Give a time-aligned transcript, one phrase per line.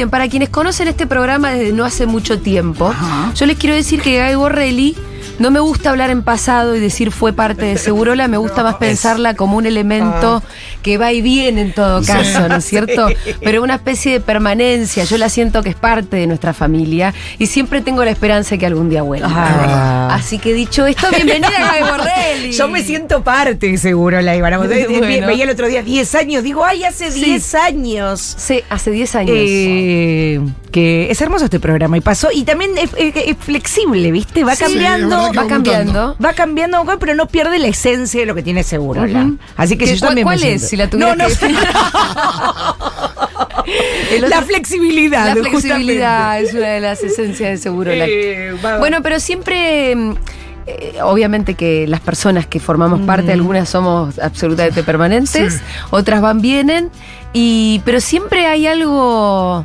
[0.00, 3.34] bien, para quienes conocen este programa desde no hace mucho tiempo, Ajá.
[3.34, 4.96] yo les quiero decir que Gaby Borrelli
[5.40, 8.74] no me gusta hablar en pasado y decir fue parte de Segurola, me gusta más
[8.78, 10.42] pensarla como un elemento
[10.82, 13.08] que va y viene en todo caso, ¿no es cierto?
[13.42, 17.46] Pero una especie de permanencia, yo la siento que es parte de nuestra familia y
[17.46, 19.28] siempre tengo la esperanza de que algún día vuelva.
[19.32, 20.14] Ah.
[20.14, 22.52] Así que dicho esto, bienvenida Gaby Borrelli.
[22.52, 24.58] Yo me siento parte, seguro, la Ivana.
[24.58, 24.70] Bueno.
[25.26, 26.42] Veía el otro día 10 años.
[26.42, 27.24] Digo, ay, hace Sí.
[27.24, 28.34] 10 años.
[28.36, 29.36] Sí, hace 10 años.
[29.38, 32.28] Eh, que es hermoso este programa y pasó.
[32.32, 34.44] Y también es, es- es flexible, ¿viste?
[34.44, 35.16] Va Sí, cambiando.
[35.16, 36.16] va va cambiando.
[36.24, 39.04] Va cambiando, pero no pierde la esencia de lo que tiene seguro.
[39.56, 41.34] Así que ¿Qué- yo cuál- también me cuál es, si la tuviera No, no que
[41.34, 41.46] sé.
[44.12, 45.26] El otro- la flexibilidad.
[45.26, 45.58] La justamente.
[45.60, 47.90] flexibilidad es una de las esencias de seguro.
[47.92, 50.14] Eh, Bueno, pero siempre, mm,
[50.66, 55.60] eh, obviamente que las personas que formamos parte, algunas somos absolutamente permanentes, Sí.
[55.90, 56.90] otras van, vienen,
[57.32, 59.64] y, pero siempre hay algo,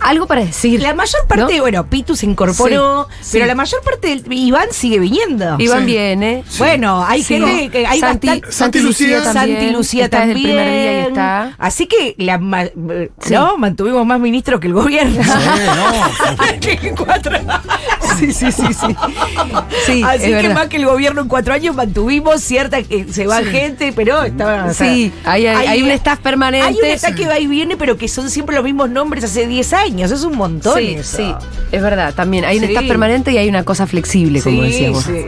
[0.00, 0.80] algo para decir.
[0.80, 1.60] La mayor parte, ¿no?
[1.62, 3.48] bueno, Pitu se incorporó, Sí, pero sí.
[3.48, 5.56] la mayor parte del Iván sigue viniendo.
[5.58, 5.86] Iván Sí.
[5.86, 6.44] viene.
[6.58, 7.34] Bueno, hay Sí.
[7.40, 9.56] gente que hay Santi, bastante- Santi Lucía también.
[9.58, 10.36] Santi Lucía está también.
[10.38, 11.54] Desde el primer día y está.
[11.58, 13.32] Así que la ma- Sí.
[13.34, 15.22] no, mantuvimos más ministros que el gobierno.
[16.60, 17.38] Que cuatro-
[18.18, 18.96] Sí, sí, sí, sí.
[19.86, 20.54] Sí, Así es que verdad.
[20.54, 24.66] más que el gobierno en cuatro años mantuvimos cierta que se va gente, pero estaba.
[24.66, 26.66] o sea, Sí, hay, hay, hay un staff permanente.
[26.68, 29.46] Hay un staff que va y viene, pero que son siempre los mismos nombres hace
[29.46, 30.10] 10 años.
[30.10, 30.78] Es un montón.
[30.78, 31.16] Sí, eso.
[31.16, 31.34] sí,
[31.72, 32.44] es verdad, también.
[32.44, 35.04] Hay un staff permanente y hay una cosa flexible, como Sí, decíamos.
[35.04, 35.26] sí.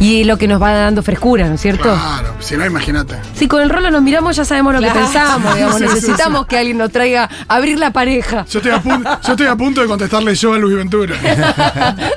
[0.00, 1.84] Y lo que nos va dando frescura, ¿no es cierto?
[1.84, 3.16] Claro, si no, imagínate.
[3.34, 4.94] Si con el rolo nos miramos ya sabemos lo Claro.
[4.94, 5.76] que pensamos, digamos.
[5.78, 8.44] Sí, sí, Necesitamos que alguien nos traiga a abrir la pareja.
[8.50, 11.14] Yo estoy a, pun- yo estoy a punto de contestarle yo a Luis Ventura.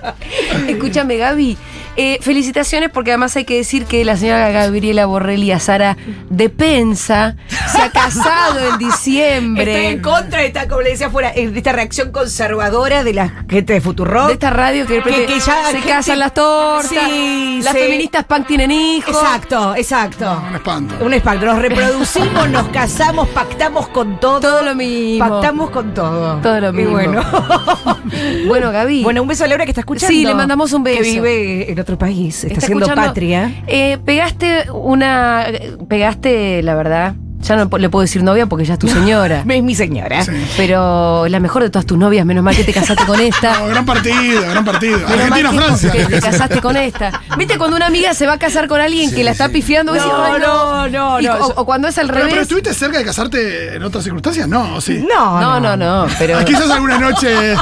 [0.67, 1.57] Escúchame, Gaby.
[1.97, 5.97] Eh, felicitaciones porque además hay que decir que la señora Gabriela Borrelli Azara
[6.29, 7.35] de Pensa
[7.71, 9.71] se ha casado en diciembre.
[9.75, 13.45] Estoy en contra de esta, como le decía afuera, de esta reacción conservadora de la
[13.49, 14.27] gente de Futurock.
[14.27, 17.61] de esta radio que, de repente Que- que ya se gente- casan las tortas, Sí,
[17.63, 17.79] las sí.
[17.79, 19.15] feministas punk tienen hijos.
[19.15, 20.43] Exacto, exacto.
[20.49, 20.95] Un espanto.
[21.05, 21.45] Un espanto.
[21.45, 24.39] Nos reproducimos, nos casamos, pactamos con todo.
[24.39, 25.27] Todo lo mismo.
[25.27, 26.37] Pactamos con todo.
[26.41, 26.91] Todo lo Y mismo.
[26.91, 27.23] bueno.
[28.47, 29.03] Bueno, Gaby.
[29.03, 30.11] bueno, un beso a Laura que está escuchando.
[30.13, 31.01] Sí, le mandamos un beso.
[31.03, 32.43] Que vive en otro país.
[32.43, 33.51] Está, Está escuchando- patria.
[33.67, 35.45] Eh, pegaste una.
[35.87, 37.13] Pegaste, la verdad.
[37.41, 39.43] Ya no le puedo decir novia porque ya es tu señora.
[39.55, 40.23] Es mi señora.
[40.25, 40.31] Sí.
[40.57, 43.59] Pero la mejor de todas tus novias, menos mal que te casaste con esta.
[43.59, 44.99] No, gran partido, gran partido.
[45.07, 45.91] Argentina-Francia.
[45.91, 47.21] que, que te casaste con esta.
[47.37, 49.93] ¿Viste cuando una amiga se va a casar con alguien que la está pifiando?
[49.93, 51.27] No, decís, "Ay, no, no, Y-.
[51.27, 52.41] O, o cuando es al Pero, pero revés.
[52.43, 54.75] estuviste cerca de casarte en otras circunstancias, ¿no?
[54.75, 55.05] ¿O sí?
[55.07, 56.39] No, no, no, no, pero.
[56.39, 57.29] Ah, Quizás alguna noche.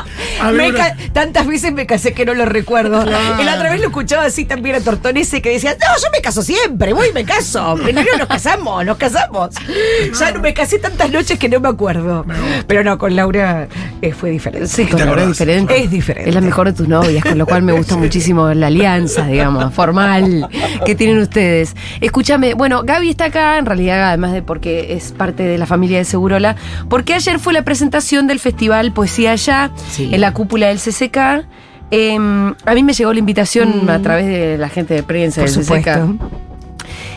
[0.53, 3.03] Me alguna- ca- tantas veces me casé que no lo recuerdo.
[3.03, 3.41] Claro.
[3.41, 6.21] Y la otra vez lo escuchaba así también a Tortonese que decía, no, yo me
[6.21, 7.75] caso siempre, voy y me caso.
[7.81, 9.49] Primero nos casamos, nos casamos.
[10.19, 12.25] Ya no me casé tantas noches que no me acuerdo.
[12.67, 13.67] Pero no, con Laura
[14.01, 14.67] eh, fue diferente.
[14.67, 15.39] Sí, con ¿Te Laura es acordás?
[15.39, 15.77] diferente.
[15.83, 16.29] Es diferente.
[16.29, 19.73] Es la mejor de tus novias, con lo cual me gusta muchísimo la alianza, digamos,
[19.73, 20.47] formal
[20.85, 21.75] que tienen ustedes.
[22.01, 25.97] Escúchame, bueno, Gaby está acá, en realidad, además de porque es parte de la familia
[25.97, 26.55] de Segurola,
[26.89, 30.09] porque ayer fue la presentación del Festival Poesía Allá, Sí.
[30.13, 31.45] en la cúpula del CCK.
[31.91, 35.49] Em, a mí me llegó la invitación a través de la gente de prensa Por
[35.51, 35.91] del supuesto.
[35.91, 36.42] CCK.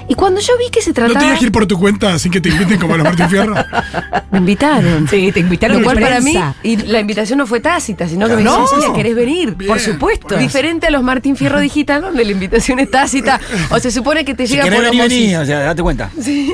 [0.08, 1.18] Y cuando yo vi que se ¿No trataba.
[1.20, 3.54] tenías que ir por tu cuenta sin que te inviten como a los Martín Fierro?
[4.30, 5.08] Me invitaron.
[5.08, 8.36] Sí, te invitaron Lo cual para mí, y la invitación no fue tácita, sino que
[8.36, 8.62] me No.
[8.68, 9.54] dijeron, ¿querés venir?
[9.54, 9.68] Bien.
[9.68, 10.36] Por supuesto.
[10.36, 13.40] Diferente a los Martín Fierro Digital, donde la invitación es tácita.
[13.70, 15.20] O se supone que te Si llega querés por venir, osmosis.
[15.22, 16.10] vení, o sea, date cuenta.
[16.20, 16.52] Sí.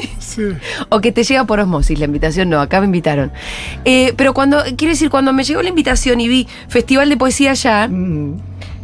[0.89, 3.33] O que te llega por osmosis, la invitación no, acá me invitaron.
[3.85, 7.51] Eh, pero cuando, quiero decir, cuando me llegó la invitación y vi Festival de Poesía
[7.53, 8.37] allá, Mm.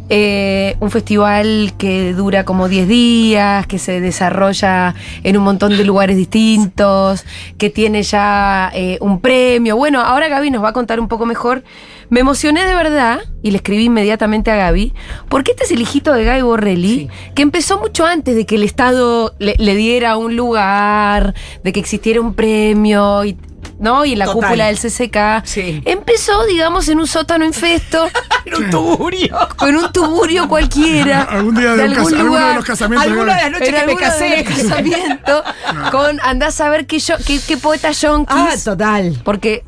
[0.09, 5.83] Eh, un festival que dura como 10 días, que se desarrolla en un montón de
[5.83, 7.25] lugares distintos,
[7.57, 9.77] que tiene ya eh, un premio.
[9.77, 11.63] Bueno, ahora Gaby nos va a contar un poco mejor.
[12.09, 14.93] Me emocioné de verdad y le escribí inmediatamente a Gaby,
[15.29, 18.63] porque este es el hijito de Gaby Borrelli, que empezó mucho antes de que el
[18.63, 23.37] Estado le, le diera un lugar, de que existiera un premio y.
[23.79, 24.03] ¿No?
[24.05, 24.41] Y en la Total.
[24.49, 25.45] cúpula del CCK.
[25.45, 25.81] Sí.
[25.85, 28.07] Empezó, digamos, en un sótano infesto
[28.45, 29.37] En un tuburio.
[29.55, 31.21] con un tuburio cualquiera.
[31.29, 33.09] Algún día de, un casa- alguno de los casamientos.
[33.11, 34.43] Alguna de las noches que me de casé.
[34.43, 35.43] los casamientos,
[35.91, 38.35] con andás a ver qué, yo, qué, qué poeta yonkis.
[38.37, 39.19] Ah, total.
[39.23, 39.63] porque.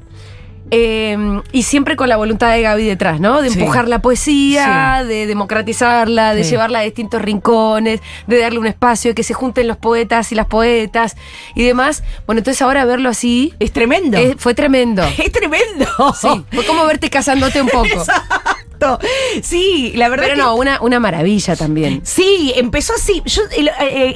[0.72, 1.18] Eh,
[1.52, 3.42] y siempre con la voluntad de Gaby detrás, ¿no?
[3.42, 3.60] De Sí.
[3.60, 6.52] empujar la poesía, de democratizarla, de Sí.
[6.52, 10.36] llevarla a distintos rincones, de darle un espacio, de que se junten los poetas y
[10.36, 11.18] las poetas
[11.56, 12.04] y demás.
[12.26, 14.18] Bueno, entonces ahora verlo así Es tremendo.
[14.38, 15.04] fue tremendo.
[15.18, 15.86] Es tremendo.
[16.20, 17.88] Sí, fue como verte casándote un poco.
[19.42, 22.02] Sí, la verdad Pero que- no, una, una maravilla también.
[22.04, 23.22] Sí, empezó así.
[23.26, 23.70] Yo eh,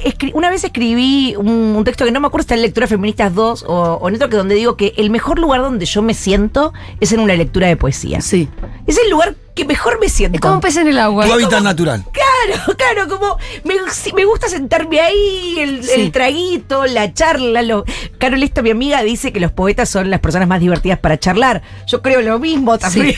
[0.04, 2.90] eh, una vez escribí un, un texto que no me acuerdo si está en Lecturas
[2.90, 6.02] Feministas 2 o, o en otro que donde digo que el mejor lugar donde yo
[6.02, 8.20] me siento es en una lectura de poesía.
[8.20, 8.48] Sí.
[8.86, 10.36] Es el lugar que mejor me siento.
[10.36, 11.26] Es como un pez en el agua.
[11.26, 12.04] Tu hábitat natural.
[12.12, 15.90] Claro, claro, como me, sí, me gusta sentarme ahí, el, Sí.
[16.00, 17.62] el traguito, la charla.
[17.62, 17.84] Lo...
[18.18, 21.62] Carol, esta mi amiga, dice que los poetas son las personas más divertidas para charlar.
[21.88, 23.14] Yo creo lo mismo también.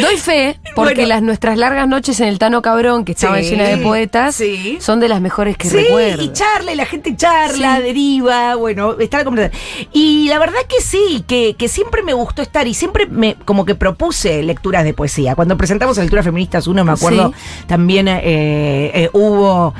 [0.00, 1.08] Doy fe, porque Bueno.
[1.08, 4.76] las nuestras largas noches en el Tano Cabrón, que estaba Sí, llena de poetas, sí.
[4.80, 6.22] son de las mejores que sí, recuerdo.
[6.22, 7.82] y charla, y la gente charla, Sí.
[7.82, 9.88] deriva, bueno, está la conversación.
[9.92, 13.64] Y la verdad que sí, que, que siempre me gustó estar y siempre me como
[13.64, 15.34] que propuse lecturas de poesía.
[15.34, 17.32] Cuando presentamos a Lecturas Feministas 1, me acuerdo,
[17.68, 19.72] también eh, eh, hubo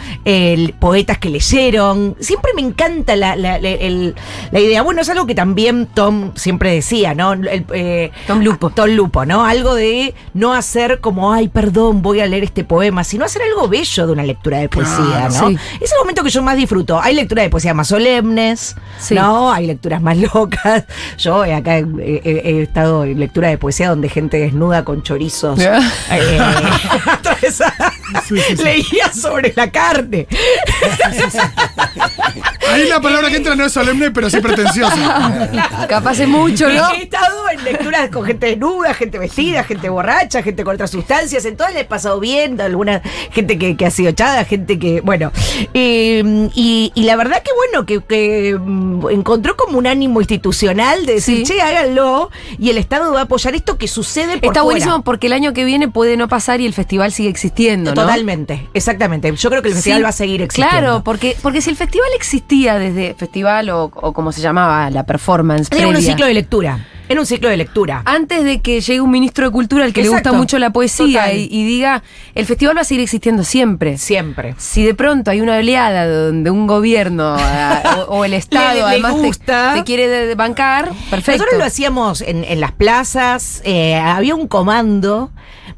[0.79, 2.15] poetas que leyeron.
[2.21, 4.15] Siempre me encanta la, la- la- el-
[4.53, 4.83] la idea.
[4.83, 7.33] Bueno, es algo que también Tom siempre decía, ¿no?
[7.33, 8.71] El, eh, Tom Lupo.
[8.71, 9.45] Tom Lupo, ¿no?
[9.45, 13.67] Algo de no hacer como, ay, perdón, voy a leer este poema, sino hacer algo
[13.67, 14.95] bello de una lectura de poesía,
[15.29, 15.49] Claro, ¿no?
[15.49, 15.57] sí.
[15.81, 17.01] Es el momento que yo más disfruto.
[17.03, 19.17] Hay lecturas de poesía más solemnes, Sí.
[19.17, 19.51] ¿no?
[19.53, 20.85] Hay lecturas más locas.
[21.19, 21.85] Yo eh, acá he,
[22.25, 25.59] he- he estado en lectura de poesía donde gente desnuda con chorizos.
[25.73, 27.93] Eh, atravesada,
[28.29, 28.63] Sí, sí, sí.
[28.65, 30.27] Leía sobre la carne.
[32.71, 35.53] Ahí la palabra que entra no es solemne, pero sí pretenciosa.
[35.89, 36.91] Capaz es mucho, ¿no?
[36.93, 41.45] He estado en lecturas con gente desnuda, gente vestida, gente borracha, gente con otras sustancias.
[41.45, 42.61] En todas le he pasado bien.
[42.61, 45.01] Alguna gente que, que ha sido echada, gente que.
[45.01, 45.33] Bueno.
[45.75, 51.05] eh, y, y la verdad que bueno, que, que, mm, encontró como un ánimo institucional
[51.07, 51.55] de decir, Sí.
[51.55, 52.31] che, háganlo.
[52.59, 54.63] Y el Estado va a apoyar esto que sucede por Está fuera.
[54.65, 58.03] buenísimo porque el año que viene puede no pasar y el festival sigue existiendo, ¿no?
[58.03, 59.35] Totalmente, exactamente.
[59.35, 60.79] Yo creo que el festival Sí, va a seguir existiendo.
[60.79, 65.05] Claro, porque, porque si el festival existía desde festival o, o como se llamaba la
[65.05, 65.69] performance.
[65.73, 66.87] Era un ciclo de lectura.
[67.09, 68.01] Era un ciclo de lectura.
[68.07, 71.33] Antes de que llegue un ministro de cultura al que le gusta mucho la poesía
[71.35, 72.03] y, y diga,
[72.35, 73.99] el festival va a seguir existiendo siempre.
[73.99, 74.55] Siempre.
[74.57, 78.83] Si de pronto hay una oleada donde un gobierno o, o el Estado Le- le
[78.83, 79.73] además te- gusta.
[79.75, 81.39] Te, quiere de- de bancar, perfecto.
[81.43, 85.31] Nosotros lo hacíamos en, en las plazas, eh, había un comando,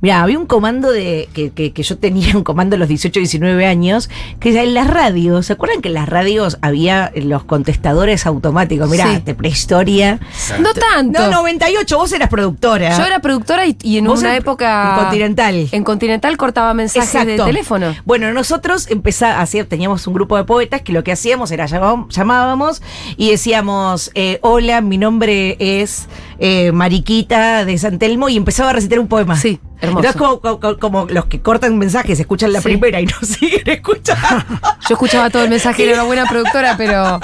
[0.05, 3.21] mira, había un comando de que, que- que yo tenía un comando a los 18,
[3.21, 8.27] 19 años, que en las radios, ¿se acuerdan que en las radios había los contestadores
[8.27, 8.91] automáticos?
[8.91, 9.23] Mira, Sí.
[9.25, 10.21] de prehistoria.
[10.61, 11.23] No tanto.
[11.23, 12.99] No, 98, vos eras productora.
[12.99, 14.91] Yo era productora y, y en Vos una en- época.
[14.99, 15.69] en Continental.
[15.73, 17.95] En Continental cortaba mensajes de teléfono.
[18.05, 22.07] Bueno, nosotros empezá, hacía- teníamos un grupo de poetas que lo que hacíamos era llamá-
[22.11, 22.83] llamábamos
[23.17, 26.09] y decíamos, eh, hola, mi nombre es
[26.39, 29.37] eh, Mariquita de San Telmo y empezaba a recitar un poema.
[29.37, 30.07] Sí, hermoso.
[30.07, 32.65] Entonces, como, como- como los que cortan mensajes, escuchan la Sí.
[32.65, 34.45] primera y no siguen escuchando.
[34.89, 37.21] Yo escuchaba todo el mensaje, era una buena productora, pero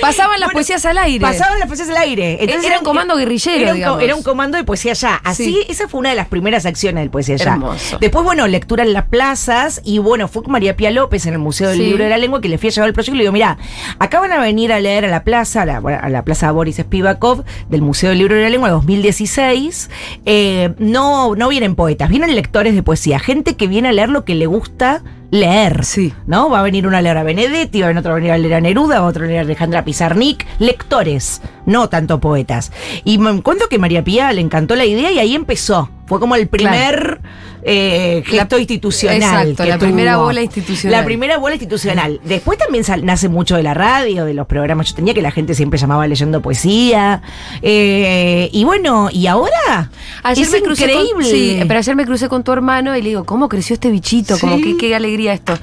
[0.00, 1.20] pasaban las Bueno, poesías al aire.
[1.20, 2.38] Pasaban las poesías al aire.
[2.42, 4.02] Era un comando guerrillero, Era un, digamos.
[4.02, 5.20] era un comando de poesía ya.
[5.24, 5.64] Así, Sí.
[5.68, 7.52] esa fue una de las primeras acciones del poesía ya.
[7.52, 7.98] Hermoso.
[8.00, 9.80] Después, bueno, lectura en las plazas.
[9.84, 11.84] Y bueno, fue con María Pía López en el Museo del Sí.
[11.84, 13.58] Libro de la Lengua que le fui a llevar el proyecto y le digo, mira,
[13.98, 16.76] acá van a venir a leer a la plaza, a la, a la plaza Boris
[16.76, 19.90] Spivakov del Museo del Libro de la Lengua 2016.
[20.26, 23.18] Eh, no, no vienen poetas, vienen lectores de poesía.
[23.18, 25.84] Gente que viene a leer lo que le gusta leer.
[25.84, 26.12] Sí.
[26.26, 26.50] ¿No?
[26.50, 28.38] Va a venir una a leer a Benedetti, va a venir otro a venir a
[28.38, 30.46] leer a Neruda, otro a leer a Alejandra Pizarnik.
[30.58, 32.72] Lectores, no tanto poetas.
[33.04, 35.90] Y me encuentro que María Pía le encantó la idea y ahí empezó.
[36.06, 37.20] Fue como el primer
[37.62, 39.50] eh, gesto La- institucional.
[39.50, 40.98] exacto, la primera bola institucional.
[41.00, 42.20] La primera bola institucional.
[42.24, 44.88] Después también sal- nace mucho de la radio, de los programas.
[44.88, 47.22] Yo tenía que la gente siempre llamaba leyendo poesía.
[47.62, 49.90] Eh, y bueno, ¿y ahora?
[50.24, 51.24] Ayer es me crucé con- increíble.
[51.30, 54.36] sí, pero ayer me crucé con tu hermano y le digo, ¿cómo creció este bichito?
[54.40, 54.62] Como Sí.
[54.64, 55.58] que qué alegría esto.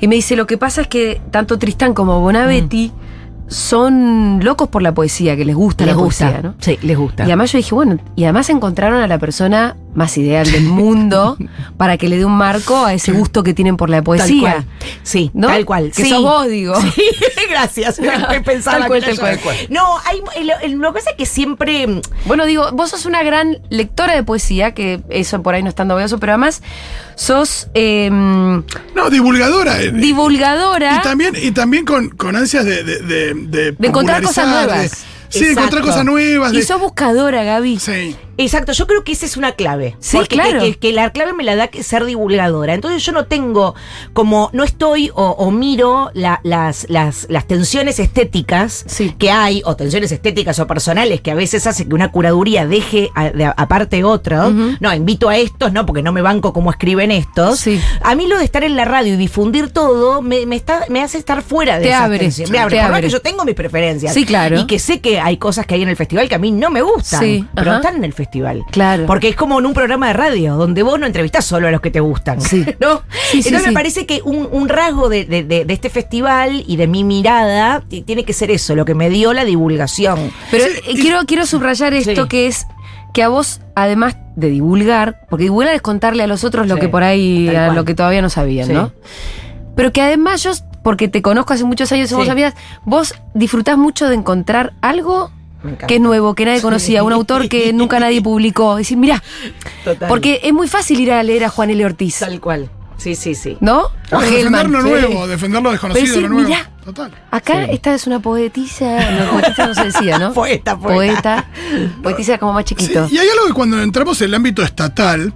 [0.00, 2.92] Y me dice, lo que pasa es que tanto Tristán como Bonavetti
[3.50, 6.24] son locos por la poesía, que les gusta les la gusta.
[6.30, 6.54] poesía, ¿no?
[6.60, 7.24] Sí, les gusta.
[7.24, 11.36] Y además yo dije, bueno, y además encontraron a la persona más ideal del mundo
[11.76, 14.40] para que le dé un marco a ese gusto que tienen por la Tal poesía.
[14.52, 14.64] cual.
[15.02, 15.48] Sí, ¿No?
[15.48, 15.90] tal cual.
[15.94, 16.10] Que sí.
[16.10, 16.80] sos vos, digo.
[16.80, 17.02] Sí,
[17.50, 18.00] gracias.
[18.44, 19.56] Pensaba Tal cual, que tal cual.
[19.68, 21.86] No, hay, lo, lo que pasa es que siempre.
[21.88, 25.68] mm, Bueno, digo, vos sos una gran lectora de poesía, que eso por ahí no
[25.68, 26.62] es tan novedoso, pero además
[27.16, 28.62] sos em,
[28.94, 29.82] No, divulgadora.
[29.82, 30.98] eh, divulgadora.
[30.98, 35.04] Y también, y también con, con ansias de, de, de, de De encontrar cosas nuevas.
[35.28, 36.52] sí, encontrar cosas nuevas.
[36.52, 37.78] Y de- sos buscadora, Gaby.
[37.78, 38.16] sí.
[38.44, 39.96] Exacto, yo creo que esa es una clave.
[40.00, 40.60] Sí, Porque claro.
[40.60, 42.74] Que, que- que la clave me la da que ser divulgadora.
[42.74, 43.74] Entonces yo no tengo,
[44.12, 49.14] como, no estoy o, o miro la- las, las, las tensiones estéticas Sí.
[49.18, 53.10] que hay, o tensiones estéticas o personales que a veces hace que una curaduría deje
[53.34, 54.48] de- aparte otro.
[54.48, 54.76] Ujú.
[54.80, 57.60] No, invito a estos, no, porque no me banco como escriben estos.
[57.60, 57.80] Sí.
[58.02, 61.02] A mí lo de estar en la radio y difundir todo me, me, está, me
[61.02, 62.34] hace estar fuera de Te esas tensiones.
[62.48, 62.76] sí, Me abre.
[62.76, 63.06] te Por más abre.
[63.06, 64.14] que yo tengo mis preferencias.
[64.14, 64.58] Sí, claro.
[64.58, 66.70] Y que sé que hay cosas que hay en el festival que a mí no
[66.70, 67.20] me gustan.
[67.20, 67.80] Sí, pero ajá.
[67.80, 68.29] están en el festival.
[68.30, 68.64] Festival.
[68.70, 69.06] Claro.
[69.06, 71.80] Porque es como en un programa de radio, donde vos no entrevistás solo a los
[71.80, 72.40] que te gustan.
[72.40, 72.64] Sí.
[72.80, 73.02] ¿No?
[73.32, 73.66] Sí, Entonces sí.
[73.68, 77.02] me parece que un, un rasgo de, de- de- de este festival y de mi
[77.02, 80.30] mirada tiene que ser eso, lo que me dio la divulgación.
[80.52, 82.66] Pero eh, quiero, quiero subrayar esto que es
[83.12, 86.88] que a vos, además de divulgar, porque divulgar es contarle a los otros lo que
[86.88, 88.72] por ahí, a lo que todavía no sabían, Sí.
[88.72, 88.92] ¿no?
[89.74, 90.52] Pero que además yo,
[90.84, 92.30] porque te conozco hace muchos años, somos Sí.
[92.30, 95.32] amigas, vos disfrutás mucho de encontrar algo.
[95.86, 98.76] Que es nuevo, que nadie conocía, un autor que nunca nadie publicó.
[98.76, 99.22] Decir, mira,
[100.08, 101.84] porque es muy fácil ir a leer a Juan L.
[101.84, 102.70] Ortiz, Tal cual.
[102.96, 103.56] Sí, sí, sí.
[103.60, 103.84] ¿no?
[103.84, 104.88] O Bueno, defender lo Sí.
[104.90, 106.48] nuevo, defender lo desconocido, sí, lo nuevo.
[106.48, 106.70] mirá.
[106.84, 107.10] Total.
[107.30, 107.70] Acá Sí.
[107.72, 110.32] esta es una poetisa, no, poetisa no se decía, ¿no?
[110.34, 111.46] Poeta, poeta.
[111.48, 111.92] Poeta.
[112.02, 113.08] Poetisa como más Sí, chiquito.
[113.10, 115.32] y hay algo que cuando entramos en el ámbito estatal,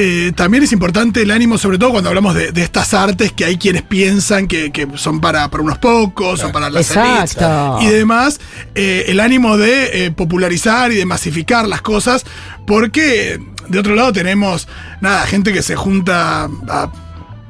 [0.00, 3.44] eh, también es importante el ánimo, sobre todo cuando hablamos de, de estas artes que
[3.44, 7.36] hay quienes piensan que, que son para, para unos pocos o para las élites
[7.80, 8.38] y demás,
[8.76, 12.24] eh, el ánimo de eh, popularizar y de masificar las cosas,
[12.64, 14.68] porque de otro lado tenemos,
[15.00, 16.92] nada, gente que se junta a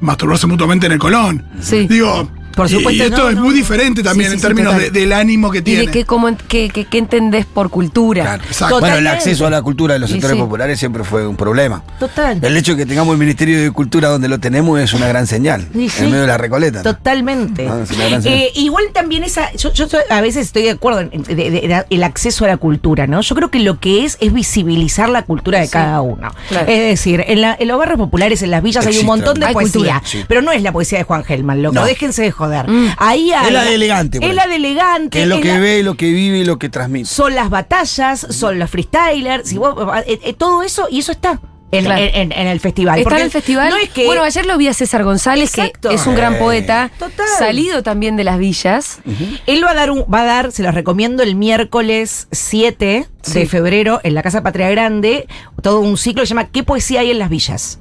[0.00, 1.46] masturbarse mutuamente en el Colón.
[1.60, 1.86] Sí.
[1.86, 3.54] Digo, Por y- supuesto, y esto no, es no, muy no.
[3.56, 5.80] diferente también Sí, sí, en sí, términos de- del ánimo que ¿Y tiene.
[5.86, 8.22] de qué, cómo, qué, qué- qué entendés por cultura?
[8.24, 8.42] Claro.
[8.44, 8.80] Exacto.
[8.80, 10.42] Bueno, el acceso a la cultura de los sectores sí.
[10.42, 11.82] populares siempre fue un problema.
[11.98, 12.38] Total.
[12.42, 15.26] El hecho de que tengamos el Ministerio de Cultura donde lo tenemos es una gran
[15.26, 15.68] señal.
[15.72, 16.02] Sí, sí.
[16.04, 16.78] En medio de la recoleta.
[16.78, 16.82] ¿no?
[16.82, 17.68] Totalmente.
[17.68, 17.84] Ah.
[18.24, 21.50] Eh, igual también esa, yo, yo soy- a veces estoy de acuerdo en de- de-
[21.50, 23.20] de- el acceso a la cultura, ¿no?
[23.20, 25.72] Yo creo que lo que es es visibilizar la cultura de Sí.
[25.72, 26.32] cada uno.
[26.48, 26.66] Claro.
[26.68, 29.46] Es decir, en, la- en los barrios populares, en las villas hay un montón de
[29.46, 30.02] Hay poesía, cultura.
[30.04, 30.24] Sí.
[30.26, 31.84] pero no es la poesía de Juan Gelman, loco, No.
[31.84, 32.47] déjense de joder.
[32.48, 32.88] Mm.
[32.98, 35.22] Ahí hay, Es la de elegante, Es la de elegante.
[35.22, 37.06] Es lo es que la- ve, lo que vive y lo que transmite.
[37.08, 39.76] son las batallas, son los freestylers, si vos-
[40.06, 41.40] eh, eh, todo eso, y eso está
[41.70, 42.02] en, Claro.
[42.02, 42.98] en- en- en el festival.
[42.98, 43.68] Está en el festival.
[43.68, 45.90] No es que Bueno, ayer lo vi a César González, Exacto.
[45.90, 47.26] que es un gran Eh, poeta, total.
[47.38, 49.00] salido también de las villas.
[49.46, 53.46] Él va a dar, un, va a dar, se los recomiendo, el miércoles 7 de
[53.46, 55.26] febrero en la Casa Patria Grande,
[55.62, 57.80] todo un ciclo que se llama ¿Qué poesía hay en las villas?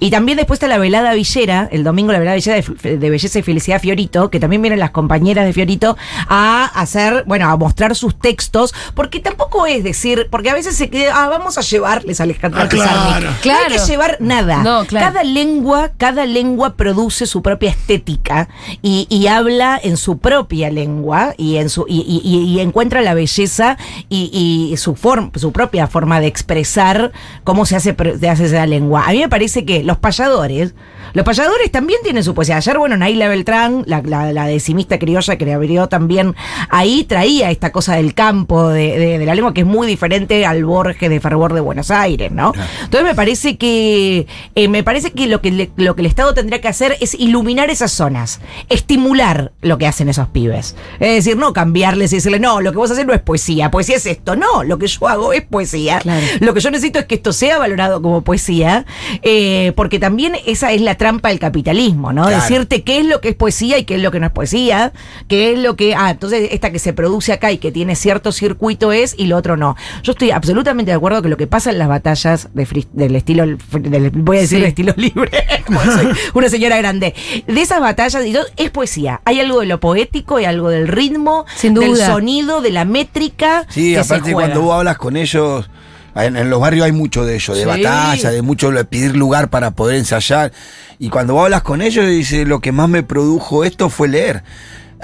[0.00, 3.10] Y también después está la velada villera, el domingo la velada villera de, F- de
[3.10, 5.96] Belleza y Felicidad Fiorito, que también vienen las compañeras de Fiorito
[6.28, 10.90] a hacer, bueno, a mostrar sus textos, porque tampoco es decir, porque a veces se
[10.90, 13.02] queda, ah, vamos a llevarles a Alejandra Ah, Pizarnik.
[13.02, 13.20] claro.
[13.22, 13.74] No hay Claro.
[13.84, 14.62] que llevar nada.
[14.62, 15.06] No, claro.
[15.06, 18.48] Cada lengua, cada lengua produce su propia estética
[18.82, 23.14] y, y habla en su propia lengua y en su y, y- y- encuentra la
[23.14, 23.76] belleza
[24.08, 27.12] y, y su forma, su propia forma de expresar
[27.44, 29.04] cómo se hace, se hace esa lengua.
[29.06, 30.74] A mí me parece que los payadores,
[31.14, 32.56] los payadores también tienen su poesía.
[32.56, 36.34] Ayer, bueno, Naila Beltrán, la, la, la decimista criolla que le abrió también,
[36.70, 40.46] ahí traía esta cosa del campo, de, de- de la lengua, que es muy diferente
[40.46, 42.52] al Borges de Fervor de Buenos Aires, ¿no?
[42.84, 46.34] Entonces me parece que eh, me parece que lo que le- lo que el Estado
[46.34, 50.74] tendría que hacer es iluminar esas zonas, estimular lo que hacen esos pibes.
[50.98, 53.96] Es decir, no cambiarles y decirle, no, lo que vos haces no es poesía, poesía
[53.96, 54.34] es esto.
[54.36, 55.98] No, lo que yo hago es poesía.
[56.00, 56.24] Claro.
[56.40, 58.86] Lo que yo necesito es que esto sea valorado como poesía,
[59.22, 62.24] eh, porque también esa es la trampa del capitalismo, ¿no?
[62.26, 62.40] Claro.
[62.42, 64.92] Decirte qué es lo que es poesía y qué es lo que no es poesía,
[65.28, 68.32] qué es lo que, ah, entonces esta que se produce acá y que tiene cierto
[68.32, 69.76] circuito es y lo otro no.
[70.02, 73.16] Yo estoy absolutamente de acuerdo que lo que pasa en las batallas de free- del
[73.16, 74.62] estilo, del- voy a decir Sí.
[74.62, 75.30] de estilo libre,
[75.66, 77.14] como soy una señora grande,
[77.46, 79.20] de esas batallas y todo, es poesía.
[79.24, 82.06] Hay algo de lo poético, hay algo del ritmo, Sin del duda.
[82.06, 83.66] sonido, de la métrica.
[83.68, 84.48] Sí, que se aparte juega.
[84.50, 85.68] cuando vos hablas con ellos,
[86.14, 87.66] en, en los barrios hay mucho de ello, de Sí.
[87.66, 90.52] batalla, de mucho de pedir lugar para poder ensayar.
[90.98, 94.42] Y cuando vos hablas con ellos, dice, lo que más me produjo esto fue leer.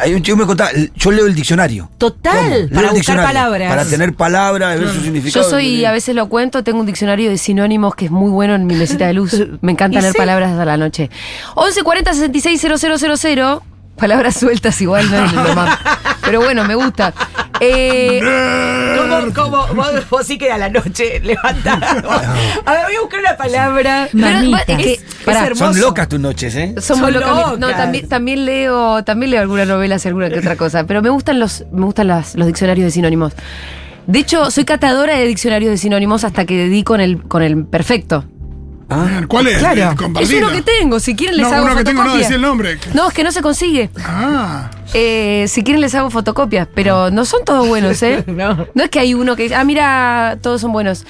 [0.00, 1.90] Hay un chico que me contaba, yo leo el diccionario.
[1.98, 3.68] Total, para buscar palabras.
[3.68, 5.50] Para tener palabras, ver su Yo significado.
[5.50, 8.64] soy, a veces lo cuento, tengo un diccionario de sinónimos que es muy bueno en
[8.64, 9.34] mi mesita de luz.
[9.60, 10.18] Me encanta ¿Y leer sí?
[10.18, 11.10] palabras hasta la noche.
[11.56, 13.62] 1140 66 000.
[13.98, 15.78] Palabras sueltas igual, no es lo más.
[16.24, 17.12] Pero bueno, me gusta.
[17.60, 18.20] Eh,
[18.96, 22.10] ¿Cómo, cómo, vos, vos sí que a la noche levantado?
[22.64, 24.08] A ver, voy a buscar una palabra.
[24.12, 25.54] pero, es que, Es pará.
[25.54, 26.74] Son locas tus noches, ¿eh?
[26.80, 27.58] Somos Son locas.
[27.58, 30.84] No, también, también leo, también leo algunas novelas y alguna que otra cosa.
[30.84, 33.32] Pero me gustan los, me gustan las- los diccionarios de sinónimos.
[34.06, 37.66] De hecho, soy catadora de diccionarios de sinónimos hasta que di con el, con el
[37.66, 38.24] perfecto.
[38.90, 39.58] Ah, ¿Cuál es?
[39.58, 39.94] Claro.
[40.20, 42.22] Es uno que tengo, si quieren les No, hago uno que tengo, no fotocopia.
[42.22, 42.78] decía el nombre.
[42.94, 43.90] No, es que no se consigue.
[44.04, 48.24] Ah, Eh, si quieren les hago fotocopias, pero no son todos buenos, ¿eh?
[48.26, 48.66] No.
[48.74, 51.04] No es que hay uno que dice, ah, mira, todos son buenos.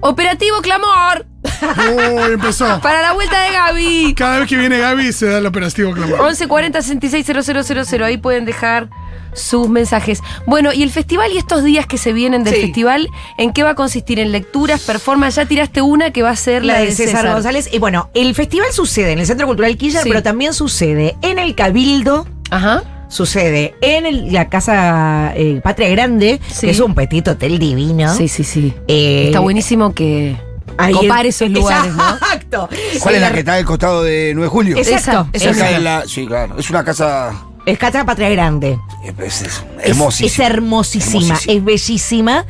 [0.00, 1.24] Operativo Clamor,
[1.62, 2.80] Uy, empezó.
[2.80, 4.14] para la vuelta de Gaby.
[4.16, 6.18] Cada vez que viene Gaby se da el operativo clamor.
[6.18, 8.88] 1140 66 000, ahí pueden dejar
[9.34, 10.20] sus mensajes.
[10.46, 12.60] Bueno, y el festival y estos días que se vienen del Sí.
[12.62, 13.08] festival,
[13.38, 14.18] ¿en qué va a consistir?
[14.20, 15.36] ¿En lecturas, performance?
[15.36, 17.68] Ya tiraste una que va a ser La de César, González.
[17.72, 20.08] Y bueno, el festival sucede en el Centro Cultural Quilla, Sí.
[20.08, 22.26] pero también sucede en el Cabildo.
[22.50, 22.82] Ajá.
[23.08, 26.62] sucede en el- la casa eh, Patria Grande, Sí.
[26.66, 28.14] que es un petit hotel divino.
[28.16, 28.72] Sí, sí, sí.
[28.88, 30.34] Eh, Está buenísimo que
[30.78, 32.08] ahí copar en- esos lugares, ¿no?
[32.14, 32.70] Exacto.
[33.02, 34.76] ¿Cuál es la que está al costado de 9 de julio?
[34.78, 35.28] Exacto.
[35.38, 36.58] Cerca de la- sí, claro.
[36.58, 38.78] Es una casa Es Patria Grande.
[39.04, 40.26] eh, es, es Es- hermosísima.
[40.26, 41.54] Es, hermosísima, Hermosísima.
[41.54, 42.46] es bellísima.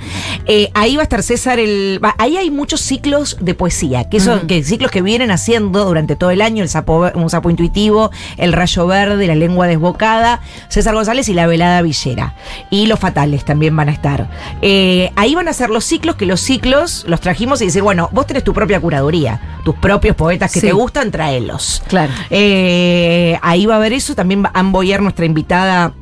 [0.47, 2.01] Eh, ahí va a estar César el.
[2.03, 6.17] va- ahí hay muchos ciclos de poesía, que son que ciclos que vienen haciendo durante
[6.17, 10.95] todo el año, el sapo, un sapo intuitivo, el rayo verde, la lengua desbocada, César
[10.95, 12.35] González y la velada villera.
[12.71, 14.31] Y los fatales también van a estar.
[14.63, 18.09] Eh, ahí van a ser los ciclos, que los ciclos los trajimos y decir, bueno,
[18.13, 20.67] vos tenés tu propia curaduría, tus propios poetas que Sí.
[20.69, 21.83] te gustan, tráelos.
[21.89, 22.13] Claro.
[22.31, 24.15] Eh, ahí va a haber eso.
[24.15, 24.73] También va- Ann
[25.03, 25.95] Nuestra invitada,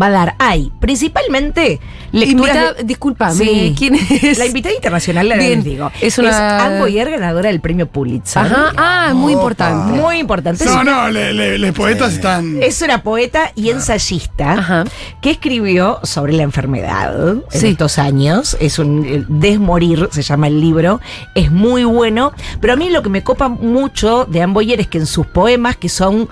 [0.00, 0.34] va a dar.
[0.38, 1.80] Hay principalmente
[2.12, 2.30] lecturas.
[2.54, 3.74] Invitada- de- discúlpame, Sí.
[3.76, 4.38] ¿quién es?
[4.38, 5.90] La invitada internacional, la Bien, les digo.
[6.00, 8.42] es una- Ann Boyer, ganadora del premio Pulitzer.
[8.42, 9.40] Ajá, ah, muy Opa.
[9.42, 9.92] importante.
[10.00, 10.64] Muy importante.
[10.64, 12.62] No, Es- no, le- le- los poetas están.
[12.62, 14.84] Es una poeta y ensayista Ajá.
[15.20, 17.66] que escribió sobre la enfermedad en Sí.
[17.68, 18.56] estos años.
[18.60, 21.00] Es un Desmorir, se llama el libro.
[21.34, 22.32] Es muy bueno.
[22.60, 25.26] Pero a mí lo que me copa mucho de Anne Boyer es que en sus
[25.26, 26.28] poemas, que son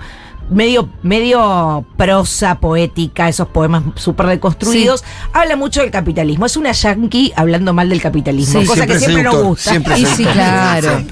[0.49, 5.03] medio, medio prosa poética, esos poemas súper deconstruidos,
[5.33, 6.45] habla mucho del capitalismo.
[6.45, 9.71] Es una yankee hablando mal del capitalismo, Sí, cosa que siempre nos gusta.
[9.71, 11.03] siempre Y sí, claro.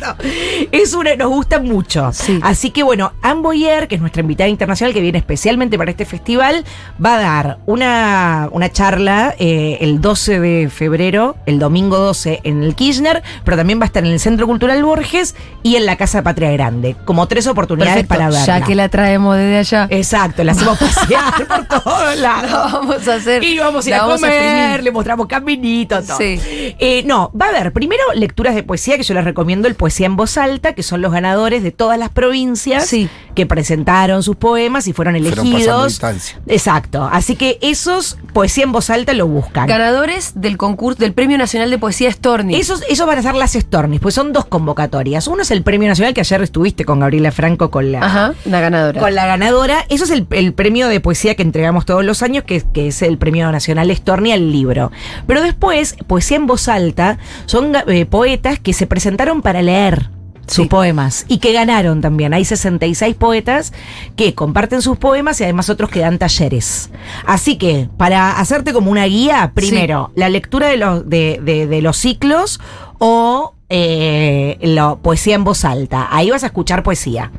[0.72, 2.10] Es una, nos gusta mucho.
[2.14, 2.40] Sí.
[2.42, 6.06] Así que bueno, Anne Boyer, que es nuestra invitada internacional que viene especialmente para este
[6.06, 6.64] festival,
[7.04, 12.64] va a dar una, una charla eh, el 12 de febrero, el domingo 12 en
[12.64, 15.96] el Kirchner, pero también va a estar en el Centro Cultural Borges y en la
[15.98, 18.46] Casa Patria Grande, como tres oportunidades Perfecto, para verla.
[18.46, 19.88] ya que la traemos desde allá.
[19.90, 22.52] Exacto, la hacemos pasear por todos lados.
[22.52, 23.44] La vamos a hacer.
[23.44, 26.18] Y vamos a ir a comer, le mostramos caminito, todo.
[26.18, 26.40] Sí.
[26.80, 30.06] Eh, no, va a haber primero lecturas de poesía que yo les recomiendo, el Poesía
[30.06, 33.10] en Voz Alta, que son los ganadores de todas las provincias Sí.
[33.36, 35.92] que presentaron sus poemas y fueron Fueron elegidos.
[35.94, 36.40] instancia.
[36.48, 37.08] Exacto.
[37.12, 39.68] Así que esos, Poesía en Voz Alta, lo buscan.
[39.68, 42.56] Ganadores del concurso del Premio Nacional de Poesía Storni.
[42.56, 45.28] Esos, esos van a ser las Stornis, pues son dos convocatorias.
[45.28, 48.60] Uno es el Premio Nacional que ayer estuviste con Gabriela Franco con la, Ajá, la
[48.60, 49.00] ganadora.
[49.00, 49.84] con la ganadora.
[49.90, 53.02] Eso es el, el premio de poesía que entregamos todos los años, que, que es
[53.02, 54.92] el premio nacional Storni al libro.
[55.28, 60.10] Pero después, poesía en voz alta, son eh, poetas que se presentaron para leer.
[60.48, 60.70] Sus Sí.
[60.70, 62.34] poemas y que ganaron también.
[62.34, 63.74] Hay 66 poetas
[64.16, 66.90] que comparten sus poemas y además otros que dan talleres.
[67.26, 71.82] Así que, para hacerte como una guía, primero, la lectura de los, de, de- de
[71.82, 72.62] los ciclos
[72.98, 76.08] o eh, la poesía en voz alta.
[76.12, 77.30] Ahí vas a escuchar poesía.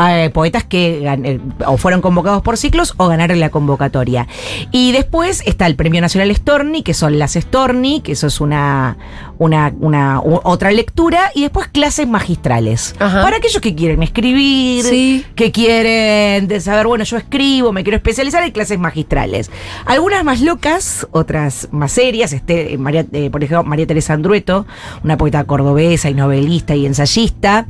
[0.00, 4.26] Eh, poetas que eh, o fueron convocados por ciclos o ganaron la convocatoria.
[4.70, 8.96] Y después está el Premio Nacional Storni, que son las Storni, que eso es una,
[9.38, 12.94] una, una u- otra lectura, y después clases magistrales.
[12.98, 13.22] Ajá.
[13.22, 15.24] Para aquellos que quieren escribir, Sí.
[15.34, 19.50] que quieren saber, bueno, yo escribo, me quiero especializar, hay clases magistrales.
[19.84, 22.32] Algunas más locas, otras más serias.
[22.32, 24.66] Este, eh, María, eh, por ejemplo, María Teresa Andrueto,
[25.04, 27.66] una poeta cordobesa y novelista y ensayista.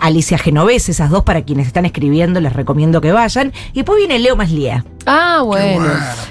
[0.00, 3.52] Alicia Genovés, esas dos para quienes están escribiendo, les recomiendo que vayan.
[3.72, 5.86] Y después viene Leo Maslía, Ah, bueno.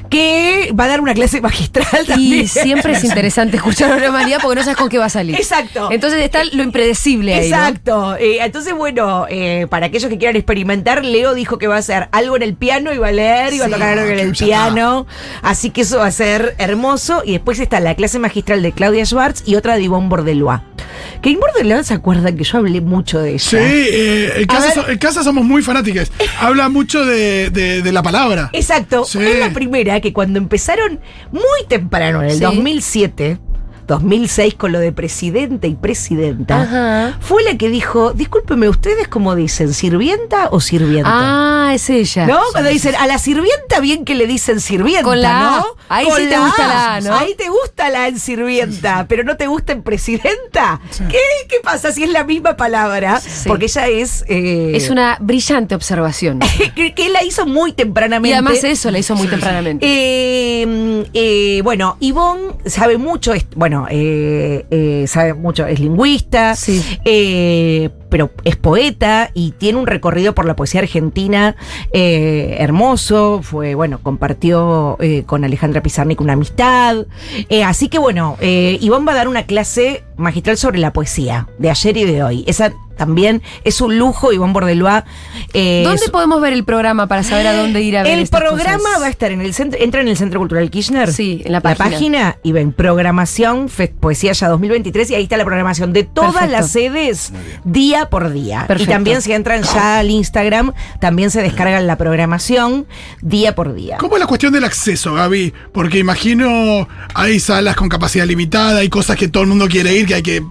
[0.09, 2.43] que va a dar una clase magistral también.
[2.43, 5.09] Y siempre es interesante escuchar a Ana María porque no sabes con qué va a
[5.09, 5.35] salir.
[5.35, 5.89] Exacto.
[5.91, 7.49] Entonces está lo impredecible ahí.
[7.49, 7.55] ¿no?
[7.57, 8.15] Exacto.
[8.17, 12.07] Eh, entonces, bueno, eh, para aquellos que quieran experimentar, Leo dijo que va a hacer
[12.11, 14.15] algo en el piano y va a leer y va a Sí, tocar algo en
[14.17, 15.05] que el piano.
[15.41, 17.21] Así que eso va a ser hermoso.
[17.25, 20.61] Y después está la clase magistral de Claudia Schwartz y otra de Ivonne Bordelois.
[21.21, 23.39] Que Ivonne Bordelois se acuerdan que yo hablé mucho de ella.
[23.39, 24.92] Sí, eh, en, A casa, ver.
[24.92, 26.11] so- en casa somos muy fanáticas.
[26.39, 28.49] Habla mucho de, de- de la palabra.
[28.53, 29.03] Exacto.
[29.05, 29.19] Sí.
[29.19, 30.99] Es la primera que cuando empezaron
[31.31, 32.41] muy temprano, en el Sí.
[32.41, 33.39] 2007,
[33.87, 37.17] 2006, con lo de presidente y presidenta, Ajá.
[37.21, 39.73] fue la que dijo, discúlpeme, ¿ustedes cómo dicen?
[39.73, 41.09] ¿Sirvienta o sirvienta?
[41.11, 42.25] Ah, es ella.
[42.27, 42.39] ¿No?
[42.51, 45.57] Cuando dicen a la sirvienta, bien que le dicen sirvienta, Con la A.
[45.59, 45.65] ¿no?
[45.89, 47.15] Ahí Con sí te gusta la A, ¿no?
[47.17, 50.79] Ahí te gusta la en sirvienta, pero no te gusta en presidenta.
[51.09, 51.19] ¿Qué,
[51.49, 53.19] ¿Qué pasa si es la misma palabra?
[53.19, 53.47] Sí.
[53.47, 54.23] Porque ella es...
[54.27, 56.39] eh, Es una brillante observación.
[56.75, 58.29] que, que la hizo muy tempranamente.
[58.29, 59.85] Y además eso la hizo muy tempranamente.
[59.85, 66.79] Eh, eh, bueno, Ivonne sabe mucho, es- bueno, eh, eh, sabe mucho, es lingüista, Sí.
[67.05, 71.55] eh, pero es poeta y tiene un recorrido por la poesía argentina
[71.91, 73.39] hermoso.
[73.41, 77.07] Fue, bueno, compartió con Alejandra Pizarnik una amistad.
[77.65, 81.97] Así que, bueno, Ivonne va a dar una clase magistral sobre la poesía de ayer
[81.97, 82.43] y de hoy.
[82.47, 83.41] Esa también.
[83.63, 85.01] Es un lujo, Ivonne Bordelois.
[85.55, 88.19] eh, ¿Dónde es- podemos ver el programa para saber a dónde ir a ver el
[88.19, 89.01] estas programa cosas?
[89.01, 91.11] va a estar en el centro, entra en el Centro Cultural Kirchner.
[91.11, 92.37] Sí, en la página.
[92.43, 96.51] y ven programación Fe- Poesía Ya 2023 y ahí está la programación de todas Perfecto.
[96.55, 98.65] las sedes día por día.
[98.67, 98.91] Perfecto.
[98.91, 102.85] Y también si entran ya al Instagram, también se descargan la programación
[103.23, 103.97] día por día.
[103.97, 105.51] ¿Cómo es la cuestión del acceso, Gaby?
[105.71, 110.05] Porque imagino hay salas con capacidad limitada, hay cosas que todo el mundo quiere ir,
[110.05, 110.43] que hay que.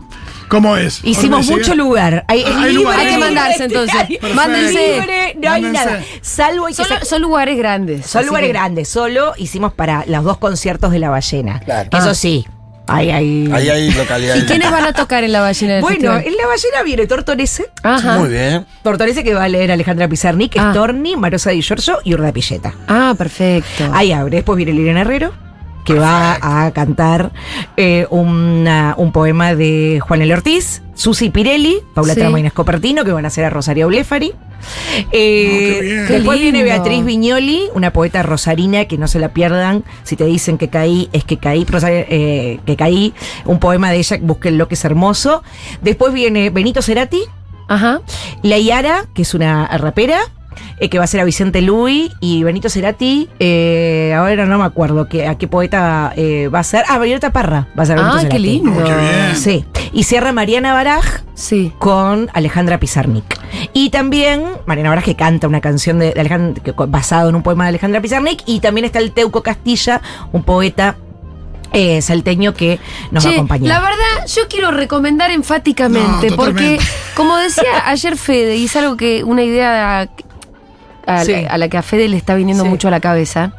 [0.48, 1.01] ¿Cómo es?
[1.03, 2.25] Hicimos ¿Dónde mucho lugar.
[2.29, 2.98] Hay, Ah, es hay libre, lugar.
[3.01, 3.94] Hay que mandarse entonces.
[4.35, 4.96] Mándense.
[5.01, 5.87] libre, no hay Mándense.
[5.90, 6.03] nada.
[6.20, 8.07] Salvo hay que Son, lugares grandes.
[8.07, 8.88] Son lugares que- grandes.
[8.88, 11.61] Solo hicimos para los dos conciertos de la ballena.
[11.61, 11.88] Claro.
[11.96, 12.14] Eso Ah.
[12.14, 12.46] sí.
[12.87, 13.48] Ahí hay.
[13.51, 14.42] Ahí hay localidades.
[14.42, 16.25] ¿Y quiénes van a tocar en la ballena del Bueno, festival?
[16.27, 17.66] en la ballena viene Tortorese.
[17.83, 18.18] Ajá.
[18.18, 18.66] Muy bien.
[18.83, 20.72] Tortorese que va a leer Alejandra Pizarnik, Ah.
[20.72, 22.75] Storni, Marosa Di Giorgio y Urda Pilleta.
[22.88, 23.88] Ah, perfecto.
[23.94, 24.37] Ahí abre.
[24.38, 25.33] Después viene Liliana Herrero,
[25.85, 27.33] que va a cantar
[27.77, 30.33] eh, una- un poema de Juan L.
[30.33, 32.21] Ortiz, Susi Pirelli, Paula Sí.
[32.21, 34.33] Trama y Inés Copertino, que van a hacer a Rosario Blefari.
[35.11, 36.62] Eh, después viene.
[36.62, 39.85] Beatriz Viñoli, una poeta rosarina que no se la pierdan.
[40.05, 41.66] Si te dicen que caí, es que caí.
[41.88, 43.12] Eh, que caí.
[43.45, 45.42] Un poema de ella, búsquenlo que es hermoso.
[45.83, 47.23] Después viene Benito Cerati,
[47.68, 48.01] Ajá.
[48.42, 50.21] la Yara, que es una rapera,
[50.79, 53.29] eh, que va a ser a Vicente Luis y Benito Cerati.
[53.38, 56.85] eh, ahora no me acuerdo que, a qué poeta eh, va a ser.
[56.88, 58.43] Ah, Violeta Parra va a ser Benito Ah, qué Cerati.
[58.43, 58.85] lindo.
[58.85, 59.37] Qué bien.
[59.37, 59.65] Sí.
[59.93, 61.73] Y cierra Mariana Baraj Sí.
[61.79, 63.25] con Alejandra Pizarnik.
[63.73, 67.43] Y también Mariana Baraj que canta una canción de, de Alejandra, que- basado en un
[67.43, 68.43] poema de Alejandra Pizarnik.
[68.47, 70.01] Y también está el Teuco Castilla,
[70.33, 70.97] un poeta
[71.75, 72.79] eh, salteño que
[73.11, 73.69] nos va a Che, acompañar.
[73.69, 76.79] La verdad, yo quiero recomendar enfáticamente, No, porque,
[77.15, 80.09] como decía ayer Fede, y es algo que una idea
[81.07, 81.35] a, a- Sí.
[81.49, 82.71] a la que a Fede le está viniendo Sí.
[82.71, 83.53] mucho a la cabeza,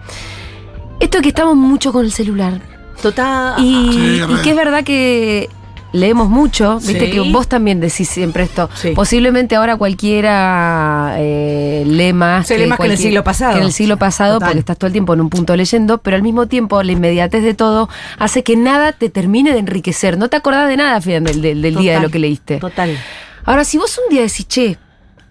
[0.99, 2.61] esto de que estamos mucho con el celular.
[3.01, 3.55] Total.
[3.63, 4.41] Y, Sí, y re.
[4.41, 5.49] que es verdad que
[5.91, 7.11] leemos mucho, viste Sí.
[7.11, 8.69] que vos también decís siempre esto.
[8.73, 8.91] Sí.
[8.95, 12.47] Posiblemente ahora cualquiera eh, lee más.
[12.47, 13.53] Se lee más que en el siglo pasado.
[13.53, 14.49] que en el siglo pasado, Total.
[14.49, 17.43] porque estás todo el tiempo en un punto leyendo, pero al mismo tiempo la inmediatez
[17.43, 20.17] de todo hace que nada te termine de enriquecer.
[20.17, 22.57] No te acordás de nada, Fian, del, del- del día de lo que leíste.
[22.57, 22.97] Total.
[23.45, 24.77] Ahora, si vos un día decís, che,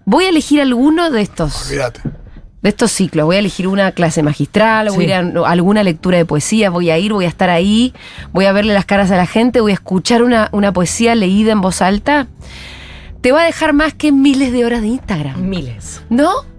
[0.05, 2.01] voy a elegir alguno de estos Olvídate.
[2.61, 3.25] de estos ciclos.
[3.25, 6.89] Voy a elegir una clase magistral, voy a ir a alguna lectura de poesía, voy
[6.89, 7.93] a ir, voy a estar ahí,
[8.31, 11.51] voy a verle las caras a la gente, voy a escuchar una, una poesía leída
[11.51, 12.27] en voz alta.
[13.21, 15.41] Te va a dejar más que miles de horas de Instagram.
[15.41, 16.01] Miles.
[16.09, 16.52] ¿No?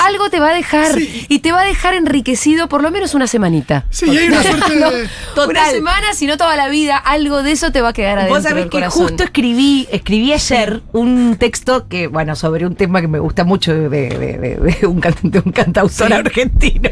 [0.00, 1.26] Algo te va a dejar Sí.
[1.28, 3.84] y te va a dejar enriquecido por lo menos una semanita.
[3.90, 5.08] Sí, hay una suerte de.
[5.34, 5.50] Total.
[5.50, 8.34] Una semana, si no toda la vida, algo de eso te va a quedar adentro
[8.36, 9.02] Vos sabés del que corazón.
[9.08, 13.74] justo escribí, escribí ayer un texto que, bueno, sobre un tema que me gusta mucho
[13.74, 16.90] de, de- de- de un, can- de un cantautor argentino.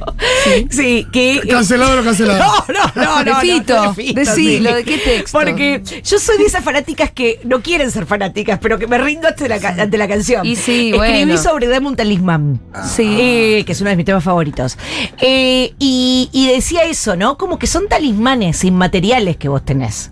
[0.71, 1.41] Sí, que.
[1.49, 2.45] Cancelado lo cancelado.
[2.67, 3.41] No, no, no, no.
[3.41, 4.75] Fito, no, de Fito, decilo, sí.
[4.77, 5.39] ¿de qué texto?
[5.39, 9.29] Porque yo soy de esas fanáticas que no quieren ser fanáticas, pero que me rindo
[9.29, 10.45] ante la, ante la canción.
[10.47, 11.39] Y sí, Escribí bueno.
[11.39, 12.61] sobre Dame un talismán.
[12.97, 13.17] Sí.
[13.21, 14.77] Eh, que es uno de mis temas favoritos.
[15.21, 17.37] Eh, y, y decía eso, ¿no?
[17.37, 20.11] Como que son talismanes inmateriales que vos tenés.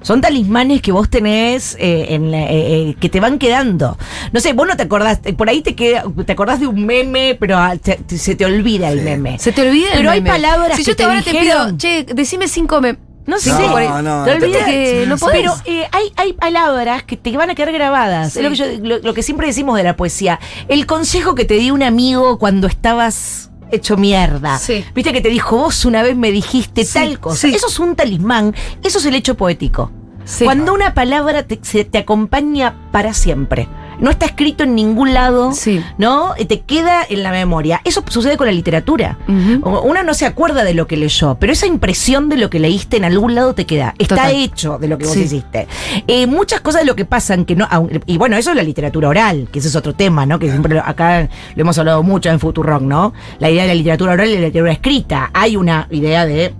[0.00, 3.96] Son talismanes que vos tenés eh, en la- eh, eh, que te van quedando.
[4.32, 7.36] No sé, vos no te acordás, por ahí te queda, te acordás de un meme,
[7.38, 9.38] pero ah, te- te- se te olvida el meme.
[9.38, 10.30] Se te olvida el Pero hay meme.
[10.30, 13.00] palabras Si que yo te ahora te pido, che, decime cinco memes.
[13.26, 15.36] No sé, No, no, no te que no podés.
[15.40, 18.34] Pero eh, hay, hay palabras que te van a quedar grabadas.
[18.34, 18.40] Sí.
[18.40, 20.38] Es lo que, yo- lo, lo que siempre decimos de la poesía.
[20.68, 24.58] El consejo que te dio un amigo cuando estabas hecho mierda.
[24.58, 24.84] Sí.
[24.94, 27.48] Viste que te dijo, vos una vez me dijiste Sí, tal cosa.
[27.48, 27.54] sí.
[27.54, 28.54] Eso es un talismán.
[28.82, 29.90] Eso es el hecho poético.
[30.26, 30.44] Sí.
[30.44, 33.68] Cuando una palabra te, se- te acompaña para siempre.
[33.98, 35.82] No está escrito en ningún lado, Sí.
[35.98, 36.34] ¿no?
[36.48, 37.80] Te queda en la memoria.
[37.84, 39.18] Eso sucede con la literatura.
[39.62, 42.58] O- Uno no se acuerda de lo que leyó, pero esa impresión de lo que
[42.58, 43.94] leíste en algún lado te queda.
[43.98, 44.34] Está Total.
[44.34, 45.22] hecho de lo que vos Sí.
[45.22, 45.66] hiciste.
[46.06, 47.68] Eh, muchas cosas de lo que pasan que no.
[48.06, 50.38] Y bueno, eso es la literatura oral, que ese es otro tema, ¿no?
[50.38, 53.12] Que siempre acá lo hemos hablado mucho en Futurock, ¿no?
[53.38, 55.30] La idea de la literatura oral y la literatura escrita.
[55.32, 56.54] Hay una idea de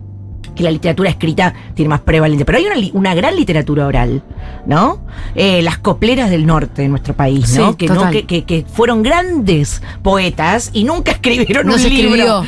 [0.55, 4.23] que la literatura escrita tiene más prevalente, pero hay una, gran literatura oral,
[4.67, 5.01] ¿no?
[5.35, 7.71] Eh, las copleras del norte de nuestro país, ¿no?
[7.71, 8.12] Sí, que, no total.
[8.12, 12.45] que, que- que fueron grandes poetas y nunca escribieron No un se libro.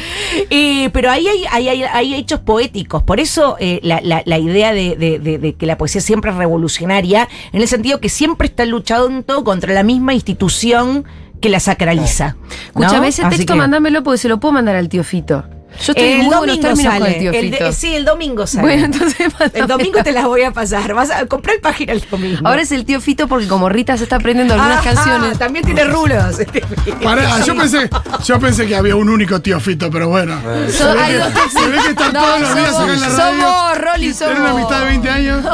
[0.51, 3.03] Eh, pero ahí hay, hay, hay- hay hechos poéticos.
[3.03, 6.31] Por eso eh, la, la- la idea de, de- de- de que la poesía siempre
[6.31, 11.05] es revolucionaria, en el sentido que siempre está luchando contra la misma institución
[11.41, 12.37] que la sacraliza.
[12.75, 12.83] ¿no?
[12.83, 15.45] Escúchame, ese Así texto mándamelo porque se lo puedo mandar al tío Fito.
[15.85, 16.99] Yo estoy en el muy buenos domingo términos sale.
[17.05, 17.73] con el tío el de- Fito.
[17.73, 18.63] sí, el domingo sale.
[18.63, 20.95] Bueno, entonces el domingo te las voy a pasar.
[20.95, 22.41] Vas a comprar página el domingo.
[22.49, 25.39] Ahora es el tío Fito porque como Rita se está aprendiendo algunas Ajá, canciones.
[25.39, 26.39] También tiene rulos.
[27.03, 27.91] Pará, yo pensé,
[28.25, 30.41] yo pensé que había un único tío Fito, pero bueno.
[30.71, 33.17] So- Se ve que están No, todos los días acá en la radio.
[33.41, 34.33] somos, Rolly somos.
[34.33, 35.45] Era una amistad de 20 años.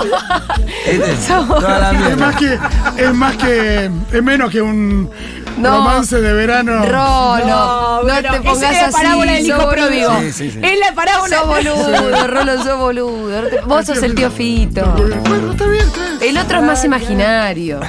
[0.87, 1.13] Este,
[2.13, 2.59] Es más que,
[2.99, 5.11] es más que, es menos que un
[5.59, 5.77] No.
[5.79, 6.85] romance de verano.
[6.85, 8.93] Rolo, no, bueno, te pongas es la así.
[8.97, 10.19] parábola del hijo pródigo.
[10.21, 10.61] Sí, sí, sí.
[10.63, 11.37] Es la parábola.
[11.39, 13.43] Sos boludo, Rolo, sos boludo.
[13.67, 14.85] Vos sos el tío Fito.
[15.29, 16.19] Bueno, está bien, está bien.
[16.23, 17.81] El otro es más imaginario.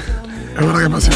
[0.55, 1.11] Es verdad que pasa.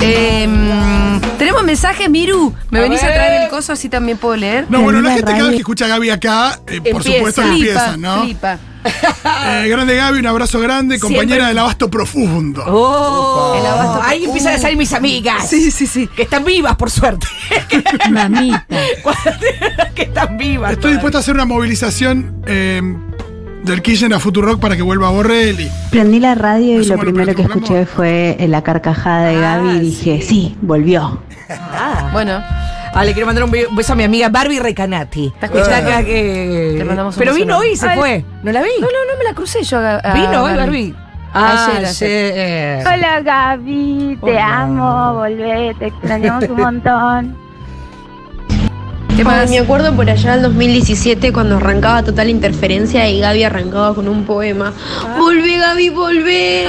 [0.00, 2.54] Em, Tenemos mensajes, Miru.
[2.70, 4.66] ¿Me A venís a traer el coso así también puedo leer?
[4.68, 7.48] No, bueno, la gente cada vez que escucha a Gaby acá, eh, por supuesto que
[7.48, 8.22] Flipa, empieza, ¿no?
[8.24, 8.58] flipa.
[9.48, 11.48] Eh, grande Gaby, un abrazo grande, compañera Siempre.
[11.48, 12.62] del abasto profundo.
[12.66, 15.48] Oh, El abasto- ahí empiezan a salir mis amigas.
[15.48, 16.06] Sí, sí, sí.
[16.08, 17.26] Que están vivas, por suerte.
[18.10, 18.64] Mamita.
[19.94, 20.72] que están vivas.
[20.72, 22.80] Estoy dispuesta a hacer una movilización eh,
[23.64, 25.70] del Kirchner a Futurock para que vuelva Borrelli.
[25.90, 29.68] Prendí la radio y Eso lo primero que te escuché fue la carcajada de Gaby
[29.70, 31.20] y dije, sí, volvió.
[31.50, 32.10] Ah.
[32.12, 32.40] Bueno,
[32.94, 35.26] Ah, le quiero mandar un be- beso a mi amiga Barbie Recanati.
[35.26, 35.76] Está escuchando.
[35.76, 36.74] Está acá que...
[36.78, 37.98] Le mandamos un Pero vino hoy y se Ay.
[37.98, 38.24] fue.
[38.42, 38.70] ¿No la vi?
[38.80, 39.78] no, no, no me la crucé yo.
[39.78, 40.94] a- a Vino hoy Barbie.
[41.34, 42.86] Ayer, ayer.
[42.86, 44.60] Hola Gaby, te Hola.
[44.62, 47.36] amo, volvé, te extrañamos un montón.
[49.18, 49.50] ¿Qué más?
[49.50, 54.24] me acuerdo por allá del 2017 cuando arrancaba Total Interferencia y Gaby arrancaba con un
[54.24, 54.72] poema.
[55.18, 56.68] Volvé Gaby, volvé.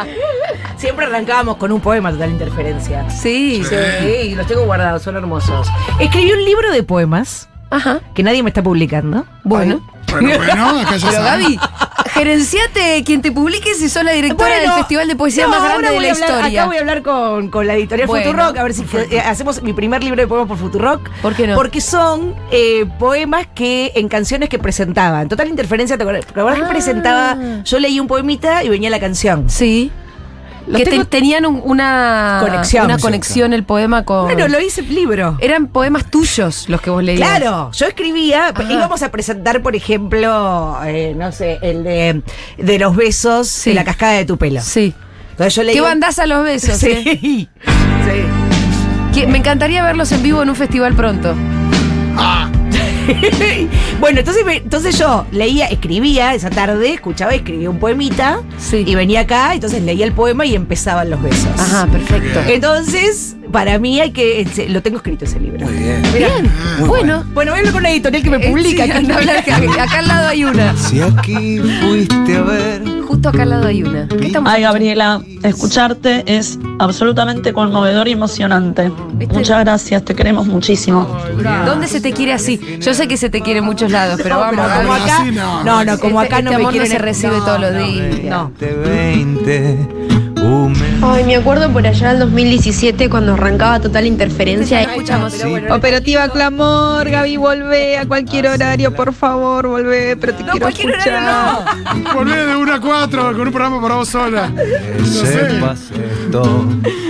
[0.78, 3.10] Siempre arrancábamos con un poema total interferencia.
[3.10, 3.62] Sí.
[3.62, 5.68] Sí, los tengo guardados, son hermosos.
[5.98, 8.00] Escribí un libro de poemas Ajá.
[8.14, 9.26] que nadie me está publicando.
[9.44, 9.82] Bueno.
[10.10, 11.42] Bueno, bueno, acá ya Pero saben.
[11.42, 11.58] Gaby,
[12.12, 15.62] gerenciate quien te publique si sos la directora Bueno, del festival de poesía no, más
[15.62, 16.60] grande ahora de voy la a hablar- historia.
[16.60, 19.62] Acá voy a hablar con, con la editorial Bueno, Futurock, a ver si eh, hacemos
[19.62, 21.08] mi primer libro de poemas por Futurock.
[21.22, 21.54] ¿Por qué no?
[21.54, 25.28] Porque son eh, poemas que en canciones que presentaban.
[25.28, 26.66] Total interferencia, ¿te acuerdas, ¿te acuerdas Ah.
[26.66, 27.36] que presentaba?
[27.64, 29.48] Yo leí un poemita y venía la canción.
[29.48, 29.90] Sí.
[30.70, 32.84] Los que tengo- tenían un- una Conexión.
[32.86, 34.24] una conexión el poema con.
[34.24, 35.36] Bueno, lo hice libro.
[35.40, 37.20] Eran poemas tuyos los que vos leías.
[37.28, 38.72] Claro, yo escribía, Ajá.
[38.72, 42.22] íbamos a presentar, por ejemplo, eh, no sé, el de,
[42.58, 43.70] de los besos Sí.
[43.70, 44.60] en la cascada de tu pelo.
[44.62, 44.94] Sí.
[45.32, 45.74] Entonces yo leí.
[45.74, 46.76] ¿Qué bandás a los besos?
[46.78, 46.88] Sí.
[47.06, 47.18] eh?
[47.20, 47.48] sí.
[49.14, 51.34] Que- Me encantaría verlos en vivo en un festival pronto.
[54.00, 58.84] bueno, entonces, me- entonces yo leía, escribía esa tarde, escuchaba, escribía un poemita Sí.
[58.86, 61.48] y venía acá, entonces leía el poema y empezaban los besos.
[61.58, 62.40] Ajá, perfecto.
[62.46, 64.46] Entonces, para mí hay que.
[64.68, 65.66] Lo tengo escrito ese libro.
[65.66, 66.02] Muy bien.
[66.16, 66.50] Bien.
[66.78, 67.24] Muy bueno.
[67.32, 68.84] Bueno, voy a hablar con una editorial que me Eh, publica.
[68.84, 70.76] sí, que- anda a hablar acá, acá al lado hay una.
[70.76, 74.06] Si aquí fuiste a ver Justo acá al lado hay una.
[74.06, 78.92] ¿Qué estamos Ay, Gabriela, escucharte es absolutamente conmovedor y emocionante.
[79.14, 79.34] ¿Viste?
[79.34, 81.08] Muchas gracias, te queremos muchísimo.
[81.66, 82.78] ¿Dónde se te quiere así?
[82.80, 84.64] Yo sé que se te quiere en muchos lados, pero vamos.
[84.64, 85.24] como acá.
[85.24, 85.64] No.
[85.64, 87.72] No, no, como Este- acá no este me amor no se recibe no, todos los
[87.72, 88.22] no, días.
[88.22, 88.52] No.
[88.60, 89.88] 20,
[90.44, 90.89] húmedo.
[91.02, 94.82] Ay, me acuerdo por allá del 2017 cuando arrancaba Total Interferencia.
[94.82, 95.34] Escuchamos.
[95.70, 100.90] Operativa Clamor, Gaby, volvé a cualquier horario, por favor, volvé, pero te No, quiero cualquier
[100.90, 101.14] escuchar.
[101.14, 102.14] horario no.
[102.14, 104.48] Volvé de 1 a 4 con un programa para vos sola.
[104.50, 105.60] No sé.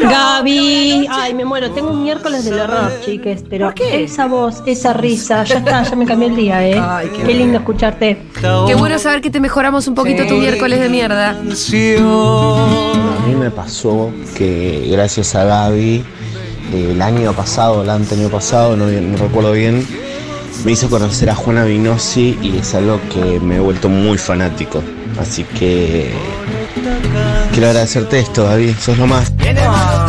[0.02, 1.72] Gaby, ay, me muero.
[1.72, 6.06] Tengo un miércoles del horror, chiques, pero esa voz, esa risa, ya está, ya me
[6.06, 6.80] cambió el día, ¿eh?
[6.80, 8.22] Ay, qué qué, lindo escucharte.
[8.66, 11.30] Qué bueno saber que te mejoramos un poquito tu miércoles de mierda.
[11.30, 13.79] A mí me pasó
[14.36, 16.04] que gracias a Gaby,
[16.74, 19.86] el año pasado, el año pasado, no, no recuerdo bien,
[20.64, 24.82] me hizo conocer a Juana Vinosi y es algo que me he vuelto muy fanático.
[25.20, 26.12] Así que
[27.52, 29.32] quiero agradecerte esto, Gaby, sos lo más.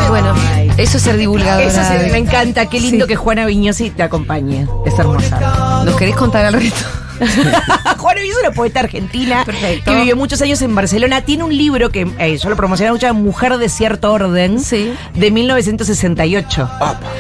[0.10, 0.34] Bueno,
[0.78, 1.66] eso es ser divulgadora.
[1.66, 2.12] Eso sí, Gaby.
[2.12, 3.10] me encanta, qué lindo Sí.
[3.10, 4.68] que Juana Viñosi te acompañe.
[4.86, 5.84] Es hermosa.
[5.86, 6.86] ¿Nos querés contar al resto?
[7.98, 9.92] Juana Viñosi es una poeta argentina Perfecto.
[9.92, 11.22] que vivió muchos años en Barcelona.
[11.22, 14.92] Tiene un libro que eh, yo lo promocioné mucho, Mujer de cierto orden, Sí.
[15.14, 16.70] de 1968.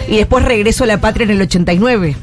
[0.07, 2.15] Y después Regreso a la Patria en el 89.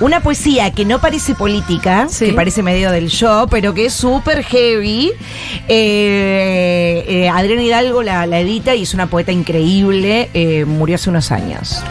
[0.00, 2.26] Una poesía que no parece política, Sí.
[2.26, 5.12] que parece medio del show, pero que es súper heavy.
[5.68, 10.30] Eh, eh, Adriana Hidalgo la, la edita y es una poeta increíble.
[10.34, 11.82] eh, murió hace unos años.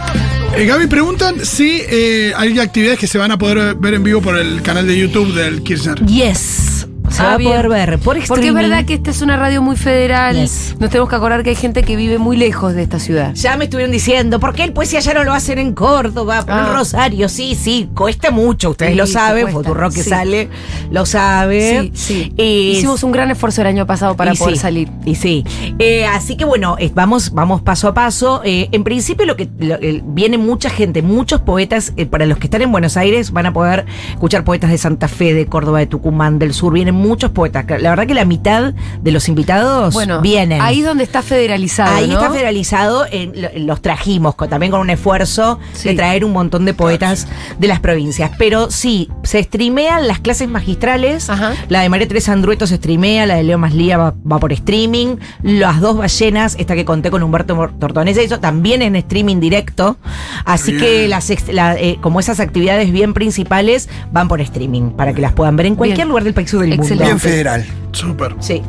[0.55, 4.21] Eh, Gaby, preguntan si eh, hay actividades que se van a poder ver en vivo
[4.21, 6.05] por el canal de YouTube del Kirchner.
[6.05, 6.87] Yes.
[7.13, 7.52] Se Ah, va a bien.
[7.52, 10.36] poder ver por Porque es verdad que esta es una radio muy federal.
[10.36, 10.76] Yes.
[10.80, 13.34] Nos tenemos que acordar que hay gente que vive muy lejos de esta ciudad.
[13.36, 16.56] Ya me estuvieron diciendo, ¿por qué el poesía ya no lo hacen en Córdoba, por
[16.56, 16.65] Ah.
[16.69, 17.30] en Rosario?
[17.30, 20.10] Sí, sí, cuesta mucho, ustedes Sí, lo saben, Futurock que sí.
[20.10, 20.49] sale,
[20.89, 21.91] lo sabe.
[21.93, 22.34] Sí, sí.
[22.38, 24.89] Eh, Hicimos un gran esfuerzo el año pasado para poder salir.
[25.06, 25.43] Y sí.
[25.78, 28.41] Eh, así que bueno, eh, vamos, vamos paso a paso.
[28.43, 32.47] Eh, en principio lo que lo- viene mucha gente, muchos poetas, eh, para los que
[32.47, 35.86] están en Buenos Aires van a poder escuchar poetas de Santa Fe, de Córdoba, de
[35.86, 36.73] Tucumán, del sur.
[36.73, 37.65] Vienen muchos poetas.
[37.81, 40.61] La verdad que la mitad de los invitados Bueno, vienen.
[40.61, 41.95] ahí es donde está federalizado.
[41.95, 42.13] Ahí ¿no?
[42.13, 45.89] está federalizado, en- lo- los trajimos con- también con un esfuerzo Sí.
[45.89, 47.27] de traer un montón de poetas
[47.59, 48.31] de las provincias.
[48.37, 51.29] Pero sí, se streamean las clases magistrales.
[51.29, 51.53] Ajá.
[51.69, 55.17] La de María Teresa Andrueto se streamea, la de Leo Maslía va, va por streaming.
[55.41, 59.97] Las dos ballenas, esta que conté con Humberto Tortonese, eso también en streaming directo.
[60.45, 60.83] Así Bien.
[60.83, 65.21] que las ex- la, eh, como esas actividades bien principales van por streaming para que
[65.21, 66.07] las puedan ver en cualquier Bien.
[66.09, 66.89] lugar del país o del Excelente.
[66.91, 66.92] mundo.
[66.99, 67.65] Bien federal.
[67.91, 68.36] Súper.
[68.39, 68.62] Sí.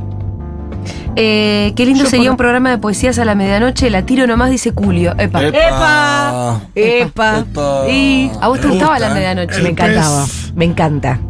[1.16, 3.88] Eh, qué lindo Yo sería por- un programa de poesías a la medianoche.
[3.90, 5.14] La tiro nomás, dice Julio.
[5.18, 5.42] Epa.
[5.44, 6.60] ¡Epa!
[6.74, 7.38] ¡Epa!
[7.38, 7.88] Epa.
[7.88, 9.14] Y a vos te Me gustaba gusta, la ¿eh?
[9.14, 9.54] medianoche.
[9.54, 10.24] Me El encantaba.
[10.24, 10.52] pez.
[10.56, 11.20] Me encanta.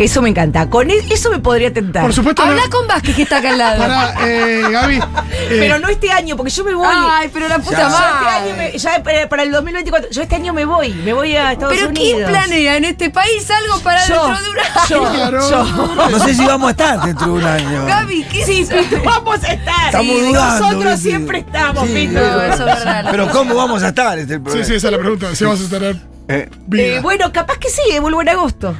[0.00, 0.68] Eso me encanta.
[0.70, 2.02] Con e- eso me podría tentar.
[2.02, 2.42] Por supuesto.
[2.42, 3.78] Habla no- con Vázquez que está acá al lado.
[3.78, 4.96] Para, eh, Gaby.
[4.96, 5.02] eh,
[5.50, 6.86] Pero no este año, porque yo me voy.
[6.90, 7.82] Ay, pero la puta Ya.
[7.82, 8.28] Yo este madre.
[8.50, 10.10] año me- ya para, para el 2024.
[10.10, 10.92] Yo este año me voy.
[10.94, 12.12] Me voy a Estados Pero Unidos.
[12.14, 14.70] ¿quién planea en este país algo para Yo, dentro de un año?
[14.88, 15.50] yo, Claro.
[15.50, 16.08] yo.
[16.10, 17.86] No sé si vamos a estar dentro de un año.
[17.86, 19.86] Gaby, ¿qué Sí, Pito, vamos a estar.
[19.86, 21.08] Estamos Sí, dudando, Nosotros ¿viste?
[21.10, 22.20] siempre estamos, Sí, Pito.
[22.20, 23.08] No, eso es verdad.
[23.10, 24.18] Pero ¿cómo vamos a estar?
[24.18, 25.34] Este Sí, sí, esa es la pregunta.
[25.34, 25.96] Si vamos a estar
[26.32, 26.48] Eh.
[26.74, 28.76] Eh, bueno, capaz que sí, eh, vuelvo en agosto.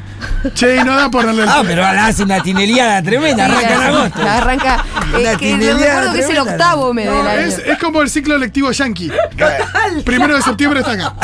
[0.54, 1.48] Che, y no da por darle el.
[1.48, 4.22] Ah, pero hace una tineliana tremenda, Sí, arranca en agosto.
[4.22, 4.84] Arranca.
[5.08, 7.40] Una Es que acuerdo que es el octavo mes del No, año.
[7.40, 9.10] es, es como el ciclo lectivo yankee.
[10.04, 11.14] Primero de septiembre está acá.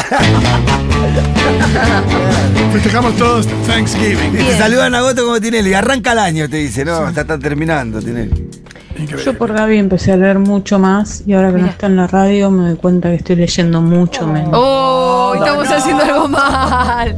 [2.73, 4.33] Festejamos todos Thanksgiving.
[4.33, 8.01] Te saludan a agosto como Tinelli, arranca el año, te dice, no, está, está terminando,
[8.01, 8.51] Tinelli.
[8.99, 9.25] Increíble.
[9.25, 12.07] Yo por Gaby empecé a leer mucho más y ahora que no está en la
[12.07, 14.51] radio me doy cuenta que estoy leyendo mucho menos.
[14.53, 17.17] Oh, estamos haciendo algo mal.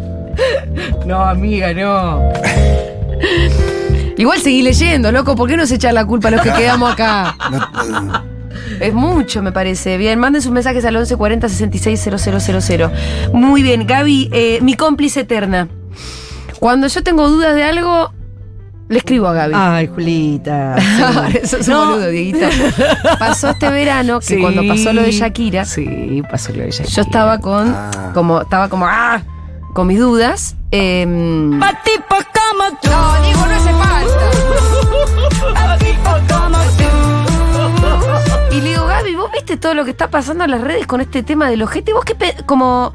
[1.07, 2.23] No, amiga, no.
[4.17, 5.37] Igual seguí leyendo, loco.
[5.37, 7.37] ¿Por qué no se echar la culpa a los que quedamos acá?
[7.91, 9.97] No, Es mucho, me parece.
[9.97, 12.91] Bien, manden sus mensajes al 1140 660000.
[13.33, 15.69] Muy bien, Gaby, eh, mi cómplice eterna.
[16.59, 18.13] Cuando yo tengo dudas de algo,
[18.89, 19.53] le escribo a Gaby.
[19.57, 20.77] Ay, Julita.
[21.43, 21.87] Eso es un No.
[21.91, 22.47] boludo, Dieguito.
[23.19, 24.41] Pasó este verano que Sí.
[24.41, 26.95] cuando pasó lo de Shakira, Sí, pasó lo de Shakira.
[26.95, 28.11] yo estaba con, Ah.
[28.15, 29.23] como, estaba como, ah,
[29.75, 30.57] con mis dudas.
[30.71, 31.57] Eh, no,
[33.25, 34.29] digo, no hace falta.
[38.53, 41.01] Y le digo, Gaby, ¿vos viste todo lo que está pasando en las redes con
[41.01, 41.93] este tema del ojete?
[41.93, 42.95] ¿Vos qué como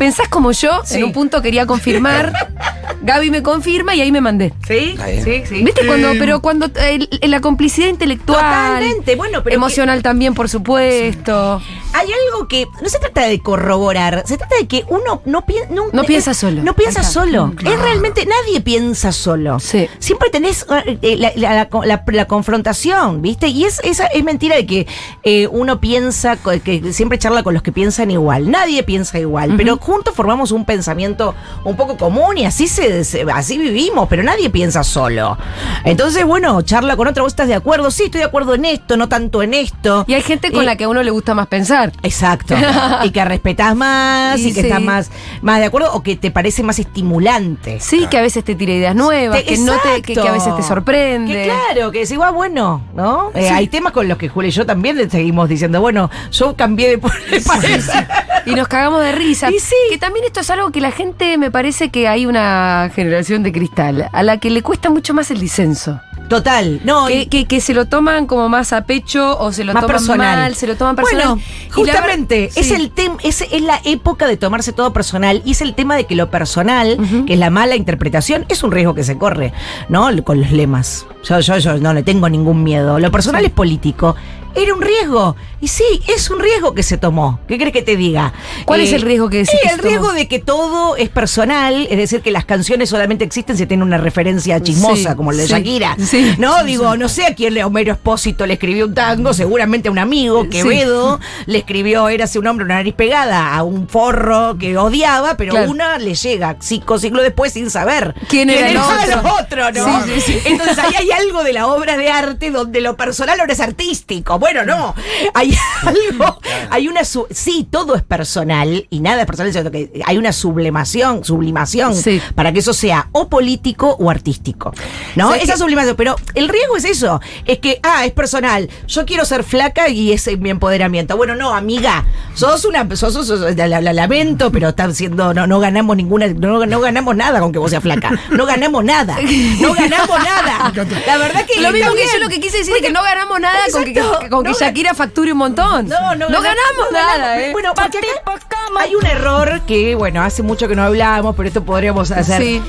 [0.00, 0.80] pensás como yo?
[0.84, 0.96] Sí.
[0.96, 2.32] En un punto quería confirmar.
[3.02, 4.52] Gaby me confirma y ahí me mandé.
[4.66, 4.94] ¿Sí?
[5.24, 5.62] Sí, sí.
[5.62, 10.48] ¿Viste cuando, pero cuando eh, el- la complicidad intelectual, Totalmente, bueno, pero emocional también, por
[10.50, 11.62] supuesto.
[11.92, 15.54] hay algo que no se trata de corroborar, se trata de que uno no, pi-
[15.70, 16.62] No piensa solo.
[16.62, 17.54] No piensa solo.
[17.64, 19.60] Es realmente, nadie piensa solo.
[19.60, 19.88] Sí.
[19.98, 20.66] Siempre tenés
[21.00, 23.48] eh, la, la- la- la- la confrontación, ¿viste?
[23.48, 24.86] Y es, esa es mentira de que
[25.22, 28.50] eh, uno piensa, que siempre charla con los que piensan igual.
[28.50, 33.26] Nadie piensa igual, pero juntos formamos un pensamiento un poco común y así se, se-
[33.32, 35.36] así vivimos, pero nadie piensa solo.
[35.84, 38.96] Entonces, bueno, charla con otro, vos estás de acuerdo, sí, estoy de acuerdo en esto,
[38.96, 40.04] no tanto en esto.
[40.06, 41.92] Y hay gente con Y- la que a uno le gusta más pensar.
[42.02, 42.54] Exacto.
[43.04, 44.66] y que respetás más y, Y que sí.
[44.68, 45.10] estás más,
[45.42, 47.80] más de acuerdo o que te parece más estimulante.
[47.80, 50.32] Sí, que a veces te tira ideas nuevas, Te- que, no te, que, que a
[50.32, 51.32] veces te sorprende.
[51.32, 53.30] Que claro, que decís, ah, bueno, ¿no?
[53.34, 56.54] Eh, hay temas con los que Julio y yo también le seguimos diciendo, bueno, yo
[56.54, 56.96] cambié de
[57.30, 58.06] de parecer.
[58.46, 59.50] Y nos cagamos de risa.
[59.50, 59.74] Y sí.
[59.90, 63.52] Que también esto es algo que la gente me parece que hay una generación de
[63.52, 66.00] cristal a la que le cuesta mucho más el disenso.
[66.28, 67.06] Total, no.
[67.06, 69.82] Que, y- que, que se lo toman como más a pecho o se lo más
[69.82, 70.38] toman personal.
[70.38, 71.26] mal, se lo toman personal.
[71.26, 72.74] Bueno, justamente, es sí.
[72.74, 76.04] el tema, es, es la época de tomarse todo personal y es el tema de
[76.06, 79.52] que lo personal, que es la mala interpretación, es un riesgo que se corre,
[79.88, 80.08] ¿no?
[80.22, 81.04] Con los lemas.
[81.24, 83.00] Yo, yo, yo no le tengo ningún miedo.
[83.00, 84.14] Lo personal es político.
[84.54, 85.36] Era un riesgo.
[85.62, 87.38] Y sí, es un riesgo que se tomó.
[87.46, 88.32] ¿Qué crees que te diga?
[88.64, 89.88] ¿Cuál es el riesgo que decís sí, que el tomó?
[89.90, 93.86] riesgo de que todo es personal, es decir, que las canciones solamente existen si tienen
[93.86, 95.96] una referencia chismosa, Sí, como la de sí, Shakira.
[96.02, 99.88] sí, no, digo, no sé a quién le Homero Espósito le escribió un tango, seguramente
[99.88, 104.56] a un amigo, Quevedo, le escribió Érase un hombre, una nariz pegada, a un forro
[104.58, 105.70] que odiaba, pero Claro.
[105.70, 109.34] una le llega cinco siglos después sin saber ¿Quién era el otro?
[109.38, 110.04] otro, ¿no?
[110.46, 114.38] Entonces ahí hay algo de la obra de arte donde lo personal ahora es artístico.
[114.40, 114.94] Bueno, no.
[115.34, 120.18] Hay algo, hay una sí, todo es personal y nada es personal, sino que hay
[120.18, 122.20] una sublimación, sublimación Sí.
[122.34, 124.72] para que eso sea o político o artístico.
[125.14, 125.28] ¿No?
[125.28, 125.58] ¿Sabes Esa qué?
[125.58, 128.68] sublimación, pero el riesgo es eso, es que ah, es personal.
[128.88, 131.16] Yo quiero ser flaca y ese es mi empoderamiento.
[131.16, 135.32] Bueno, no, amiga, sos una sos, sos- sos- la, la- la lamento, pero están siendo
[135.34, 138.10] no no ganamos ninguna no, no ganamos nada con que vos seas flaca.
[138.30, 139.16] No ganamos nada.
[139.60, 140.72] No ganamos nada.
[141.06, 143.02] La verdad que Lo mismo está que yo lo que quise decir es que no
[143.02, 145.88] ganamos nada con que, Con que Shakira facture un montón.
[145.88, 147.42] No, no, ganamos no nada, ganamos.
[147.42, 147.52] ¿eh?
[147.52, 151.64] Bueno, porque acá hay un error que, bueno, hace mucho que no hablamos, pero esto
[151.64, 152.40] podríamos hacer.
[152.40, 152.62] Sí.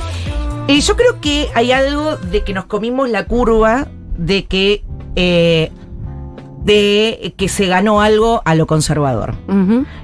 [0.68, 4.84] Eh, yo creo que hay algo de que nos comimos la curva de que
[5.16, 5.72] eh,
[6.64, 9.36] de que se ganó algo a lo conservador.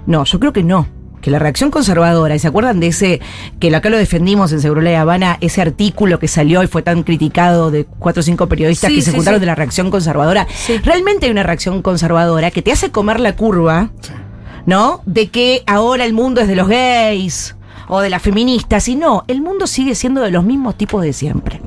[0.05, 0.87] No, yo creo que no.
[1.21, 3.19] Que la reacción conservadora, ¿y se acuerdan de ese,
[3.59, 7.03] que acá lo defendimos en Seguro La Habana, ese artículo que salió y fue tan
[7.03, 9.41] criticado de cuatro o cinco periodistas Sí, que se sí, juntaron sí.
[9.41, 10.47] de la reacción conservadora?
[10.83, 13.89] Realmente hay una reacción conservadora que te hace comer la curva,
[14.65, 15.01] ¿no?
[15.05, 17.55] De que ahora el mundo es de los gays
[17.89, 21.13] o de las feministas, y no, el mundo sigue siendo de los mismos tipos de
[21.13, 21.61] siempre.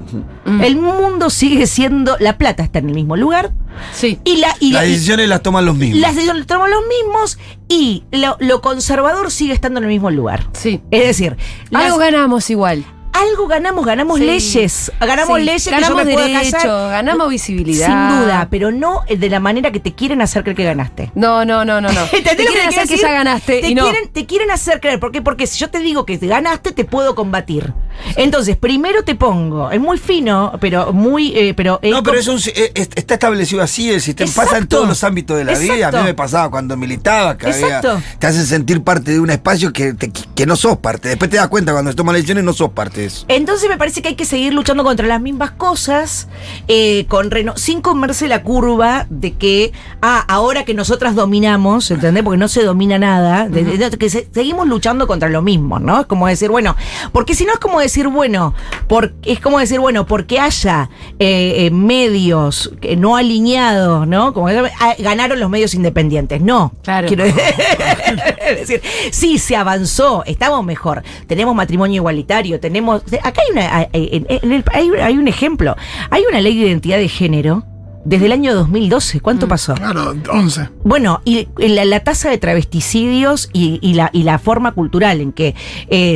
[0.63, 3.53] El mundo sigue siendo, la plata está en el mismo lugar.
[3.95, 4.19] Sí.
[4.25, 6.01] Y la, y Las la- y- decisiones las toman los mismos.
[6.01, 10.47] las decisiones tomamos los mismos y lo, lo conservador sigue estando en el mismo lugar.
[10.53, 10.81] Sí.
[10.91, 11.37] Es decir,
[11.73, 12.85] Algo las- ganamos igual.
[13.21, 14.25] Algo ganamos, ganamos Sí.
[14.27, 14.93] leyes.
[15.01, 15.45] Ganamos Sí.
[15.45, 16.91] leyes Ganamos que yo me puedo derecho, casar.
[16.91, 17.87] ganamos visibilidad.
[17.87, 21.13] Sin duda, pero no de la manera que te quieren hacer creer que ganaste.
[21.15, 22.05] No, no, no, no, no.
[22.11, 23.83] Te ¿Entendés lo quieren hacer que ya ganaste Te, y no.
[23.85, 25.01] quieren, te quieren hacer creer.
[25.01, 25.23] ¿Por qué?
[25.23, 27.73] Porque si yo te digo que ganaste, te puedo combatir.
[28.17, 31.33] Entonces, primero te pongo, es muy fino, pero muy.
[31.37, 34.31] eh, pero No, pero es un, eh, es- está establecido así el sistema.
[34.35, 35.89] Pasa en todos los ámbitos de la vida.
[35.89, 38.01] A mí me pasaba cuando militaba, que había- Exacto.
[38.19, 41.09] te hacen sentir parte de un espacio que, te- que no sos parte.
[41.09, 43.25] Después te das cuenta cuando tomas decisiones no sos parte de eso.
[43.29, 46.29] Entonces me parece que hay que seguir luchando contra las mismas cosas,
[46.69, 52.23] eh, con reno- sin comerse la curva de que, ah, ahora que nosotras dominamos, ¿entendés?
[52.23, 56.01] Porque no se domina nada, de- de- que se- seguimos luchando contra lo mismo, ¿no?
[56.01, 56.77] Es como decir, bueno,
[57.13, 58.55] porque si no es como decir, bueno,
[58.89, 60.89] por- es como decir, bueno, porque haya
[61.19, 64.33] eh, eh, medios que no alineados, ¿no?
[64.33, 66.41] Como ah, ganaron los medios independientes.
[66.41, 66.73] No.
[66.83, 67.09] Claro.
[67.09, 67.25] Quiero
[68.59, 68.81] decir,
[69.11, 71.03] sí, se avanzó, estamos mejor.
[71.27, 73.00] Tenemos matrimonio igualitario, tenemos.
[73.23, 75.77] Acá hay, una, hay, en- en el- hay- hay un ejemplo.
[76.11, 77.65] Hay una ley de identidad de género
[78.05, 79.21] desde el año 2012.
[79.21, 79.75] ¿Cuánto pasó?
[79.75, 80.69] Claro, 11.
[80.85, 85.33] Bueno, y la, la tasa de travesticidios y, y la, y la forma cultural en
[85.33, 85.55] que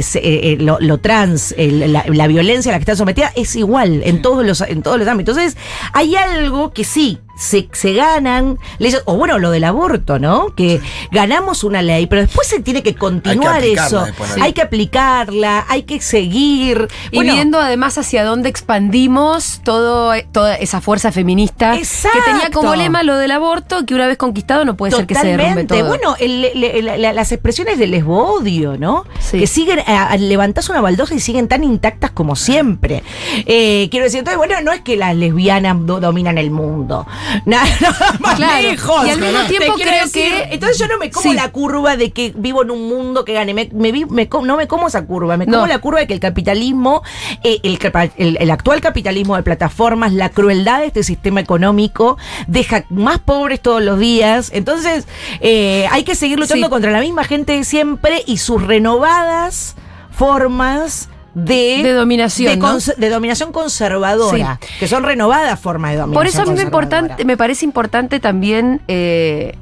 [0.03, 3.33] se- eh, eh, lo, lo trans, el- la, la violencia a la que está sometida
[3.37, 5.37] es igual en todos los, en todos los ámbitos.
[5.37, 5.61] Entonces,
[5.93, 7.19] hay algo que sí.
[7.37, 10.55] Se, se ganan leyes, o bueno, lo del aborto, ¿no?
[10.55, 10.81] Que
[11.11, 14.05] ganamos una ley, pero después se tiene que continuar eso.
[14.05, 14.45] después, ¿no?
[14.45, 16.89] Hay que aplicarla, hay que seguir.
[17.11, 22.19] Y Bueno, viendo además hacia dónde expandimos todo, toda esa fuerza feminista Exacto.
[22.25, 25.15] que tenía como lema lo del aborto, que una vez conquistado no puede ser que
[25.15, 25.79] se derrumbe Totalmente.
[25.79, 25.89] todo.
[25.89, 29.05] Bueno, el- el- la- la- las expresiones del lesbo-odio, ¿no?
[29.21, 29.39] Sí.
[29.41, 33.03] Que siguen, a- a- levantás una baldosa y siguen tan intactas como siempre.
[33.47, 37.07] Eh, quiero decir, entonces, bueno, no es que las lesbianas do- dominan el mundo.
[37.45, 38.63] Nada, nada más Claro.
[38.69, 39.07] lejos.
[39.07, 41.35] Y al mismo tiempo creo decir, que- Entonces yo no me como Sí.
[41.37, 43.55] la curva de que vivo en un mundo que gane.
[43.55, 45.37] Me, me vi- me no me como esa curva.
[45.37, 45.53] Me No.
[45.59, 47.03] como la curva de que el capitalismo,
[47.43, 52.17] eh, el, capa- el- el actual capitalismo de plataformas, la crueldad de este sistema económico,
[52.47, 54.51] deja más pobres todos los días.
[54.53, 55.07] Entonces,
[55.41, 56.71] eh, hay que seguir luchando Sí.
[56.71, 59.77] contra la misma gente de siempre y sus renovadas
[60.11, 62.67] formas de, De dominación, de, ¿no?
[62.75, 66.15] cons- de dominación conservadora, que son renovadas formas de dominación.
[66.21, 69.57] Por eso a mí me, importante, me parece importante también eh,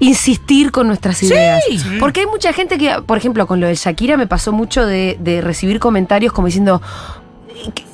[0.00, 1.62] insistir con nuestras ideas.
[1.68, 1.78] Sí.
[2.00, 5.16] Porque hay mucha gente que, por ejemplo, con lo de Shakira me pasó mucho de,
[5.20, 6.82] de recibir comentarios como diciendo.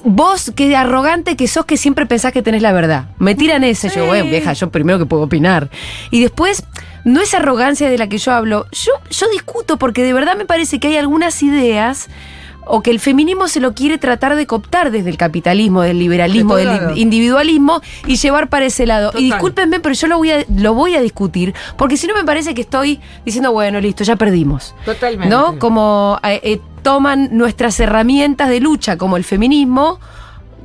[0.05, 3.09] Vos, qué arrogante que sos que siempre pensás que tenés la verdad.
[3.18, 5.68] Me tiran ese, yo, bueno, vieja, yo primero que puedo opinar.
[6.11, 6.62] Y después,
[7.05, 8.66] no es arrogancia de la que yo hablo.
[8.72, 12.09] Yo, yo discuto porque de verdad me parece que hay algunas ideas
[12.68, 16.56] o que el feminismo se lo quiere tratar de cooptar desde el capitalismo, del liberalismo,
[16.56, 16.96] De del lado.
[16.96, 19.08] individualismo y llevar para ese lado.
[19.10, 19.22] Total.
[19.22, 22.24] Y discúlpenme, pero yo lo voy a, lo voy a discutir, porque si no me
[22.24, 24.74] parece que estoy diciendo, bueno, listo, ya perdimos.
[24.84, 25.28] Totalmente.
[25.34, 25.58] ¿No?
[25.58, 29.98] Como eh, eh, toman nuestras herramientas de lucha, como el feminismo,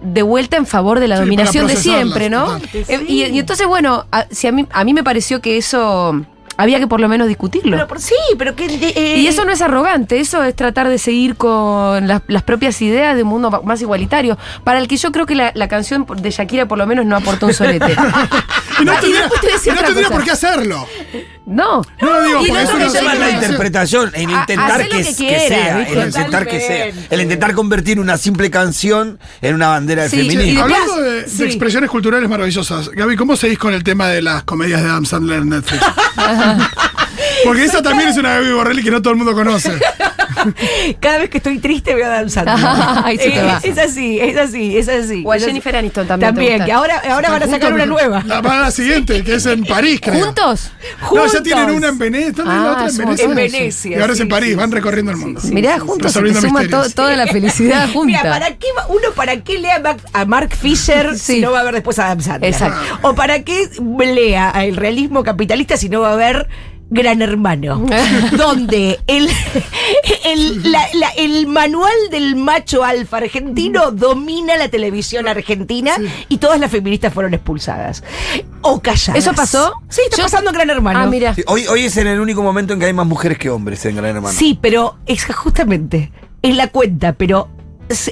[0.02, 2.58] de vuelta en favor de la Sí, dominación de siempre, ¿no?
[2.74, 6.26] Eh, y, y entonces, bueno, a, si a, mí, a mí me pareció que eso
[6.58, 7.72] había que por lo menos discutirlo.
[7.76, 8.66] Pero por- sí, pero que.
[8.66, 12.82] eh, Y eso no es arrogante, eso es tratar de seguir con las, las propias
[12.82, 16.06] ideas de un mundo más igualitario, para el que yo creo que la, la canción
[16.06, 17.96] de Shakira por lo menos no aportó un solete.
[18.82, 19.12] Y no y y
[19.70, 20.88] no tendría por qué hacerlo.
[21.46, 21.82] No.
[22.02, 24.30] No, digo, Y porque lo es una que yo Es más la digo- interpretación, en
[24.30, 25.94] A- intentar que, lo que que quiera, sea, ¿viste?
[26.00, 30.20] el intentar que sea, el intentar convertir una simple canción en una bandera del Sí,
[30.22, 30.66] y feminismo.
[30.68, 34.44] después- Hablando de, de expresiones culturales maravillosas, Gaby, ¿cómo seguís con el tema de las
[34.44, 35.84] comedias de Adam Sandler en Netflix?
[37.44, 39.72] Porque esa también es una Gaby Borrelli que no todo el mundo conoce.
[41.00, 42.10] Cada vez que estoy triste voy a
[43.18, 43.60] se te va.
[43.64, 45.24] Es así, es así, es así.
[45.26, 45.46] O a.
[45.48, 46.34] Jennifer Aniston también.
[46.34, 48.24] ¿te También, que ahora, ahora van a sacar una nueva.
[48.26, 50.26] La, van a la siguiente, que es en París, creo.
[50.26, 50.72] ¿Juntos?
[51.14, 52.32] No, ya tienen una en Venecia.
[52.34, 53.26] ¿Dónde Ah, la otra en Venecia?
[53.26, 55.42] En Venecia, Y ahora es en sí, París, sí, van recorriendo el mundo.
[55.46, 56.88] Mirá, juntos se te Resolviendo suma misterios.
[56.90, 58.06] to- toda la felicidad junta.
[58.06, 61.36] Mira, ¿para qué va- uno para qué lea a Mac- a Mark Fisher Sí.
[61.36, 62.52] si no va a ver después a Adam Sandler?
[62.52, 62.80] Exacto.
[63.02, 66.48] O para qué lea el realismo capitalista si no va a ver
[66.94, 67.86] Gran Hermano,
[68.38, 69.28] donde el,
[70.26, 75.96] el, la- la- el manual del macho alfa argentino domina la televisión argentina
[76.30, 78.04] y todas las feministas fueron expulsadas
[78.62, 79.18] o calladas.
[79.22, 79.74] ¿Eso pasó?
[79.90, 81.00] Sí, está Yo- pasando en Gran Hermano.
[81.00, 81.36] Ah, mira.
[81.36, 83.84] Sí, hoy, hoy es en el único momento en que hay más mujeres que hombres
[83.86, 84.38] en Gran Hermano.
[84.38, 87.50] Sí, pero es justamente es la cuenta, pero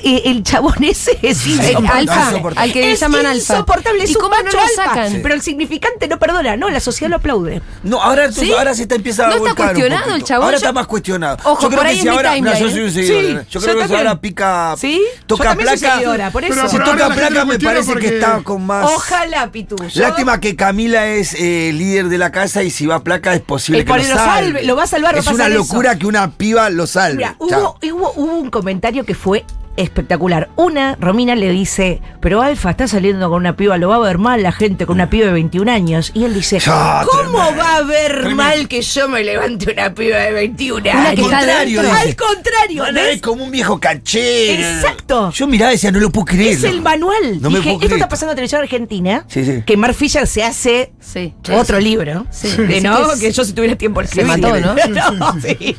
[0.03, 2.11] el chabón ese es Eh, insoportable.
[2.11, 3.35] alfa, al que es llaman alfa.
[3.53, 4.83] insoportable, es ¿Y un cómo no macho lo alfa.
[4.85, 5.19] sacan?
[5.21, 7.61] Pero el significante no perdona, no, la sociedad lo aplaude.
[7.83, 8.51] No, ahora, ¿Sí?
[8.51, 10.45] ahora se está empezando a ¿No está cuestionado el chabón?
[10.45, 11.37] Ahora Yo- está más cuestionado.
[11.43, 12.91] Ojo, yo creo por que si en mi ahora, yo timeline, soy un ¿eh?
[12.91, 13.21] seguidor.
[13.21, 14.75] Sí, yo yo creo que ahora pica.
[14.77, 15.01] ¿Sí?
[15.27, 15.93] Toca Yo también soy placa.
[15.95, 16.53] seguidora, por eso.
[16.55, 18.85] Pero Si toca placa, me parece que está con más.
[18.91, 19.75] Ojalá, Pitu.
[19.87, 23.33] yo- Lástima que Camila es eh, líder de la casa y si va a placa
[23.33, 24.17] es posible que lo lo salve.
[24.23, 27.17] salve, lo va a salvar, Es una locura que una piba lo salve.
[27.17, 29.43] Mira, hubo un comentario que fue
[29.77, 30.49] espectacular.
[30.55, 34.17] Una, Romina le dice, pero Alfa está saliendo con una piba, lo va a ver
[34.17, 36.11] mal la gente con una piba de 21 años.
[36.13, 37.63] Y él dice, Ya, ¿cómo tremendo.
[37.63, 38.35] va a ver Tremendo.
[38.35, 41.11] mal que yo me levante una piba de 21 Una años?
[41.11, 41.81] está contrario.
[41.81, 44.61] Al contrario, es como un viejo cachero.
[44.61, 45.31] Exacto.
[45.31, 46.53] Yo miraba y decía, no lo puedo creer.
[46.53, 47.41] Es el manual.
[47.41, 47.93] No me Dije, puedo esto creer.
[47.93, 49.25] está pasando en televisión argentina.
[49.27, 49.63] Sí, sí.
[49.65, 51.33] Que Mark Fisher se hace Sí.
[51.53, 52.25] otro libro.
[52.31, 52.49] Sí.
[52.67, 54.75] Que no, que que, yo si tuviera tiempo Se mató, ¿no?
[55.13, 55.75] no, sí.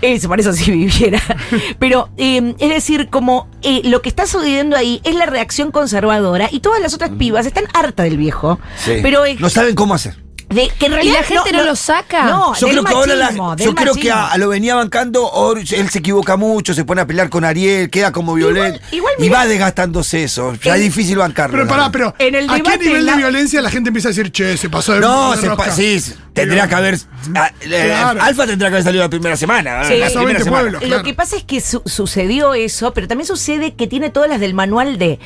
[0.00, 1.20] Eso, por eso si viviera.
[1.78, 6.48] Pero, eh, es decir, como eh, lo que está sucediendo ahí es la reacción conservadora
[6.50, 8.58] y todas las otras pibas están hartas del viejo.
[8.84, 8.94] Sí.
[9.02, 10.16] Pero es no saben cómo hacer.
[10.54, 12.24] De, que en ¿Y realidad la gente no lo saca?
[12.24, 14.34] No, Yo creo que ahora la- machismo, del yo creo que a, machismo.
[14.34, 18.12] a lo venía bancando, él se equivoca mucho, se pone a pelear con Ariel, queda
[18.12, 20.54] como violento igual y mirá- va desgastándose eso.
[20.62, 21.56] Ya es difícil bancarlo.
[21.56, 24.10] Pero pará, pero En el ¿a qué nivel la- de violencia la gente empieza a
[24.10, 25.64] decir, che, se pasó de No, de se rosca"?
[25.64, 26.00] pa- sí,
[26.32, 26.98] tendría que haber.
[27.34, 28.22] ah, eh, Claro.
[28.22, 29.84] Alfa tendría que haber salido la primera semana.
[29.84, 29.96] Sí.
[29.96, 30.70] la Pasó primera 20 semana.
[30.78, 30.88] pueblos.
[30.90, 34.40] Lo que pasa es que su- sucedió eso, pero también sucede que tiene todas las
[34.40, 35.18] del manual de.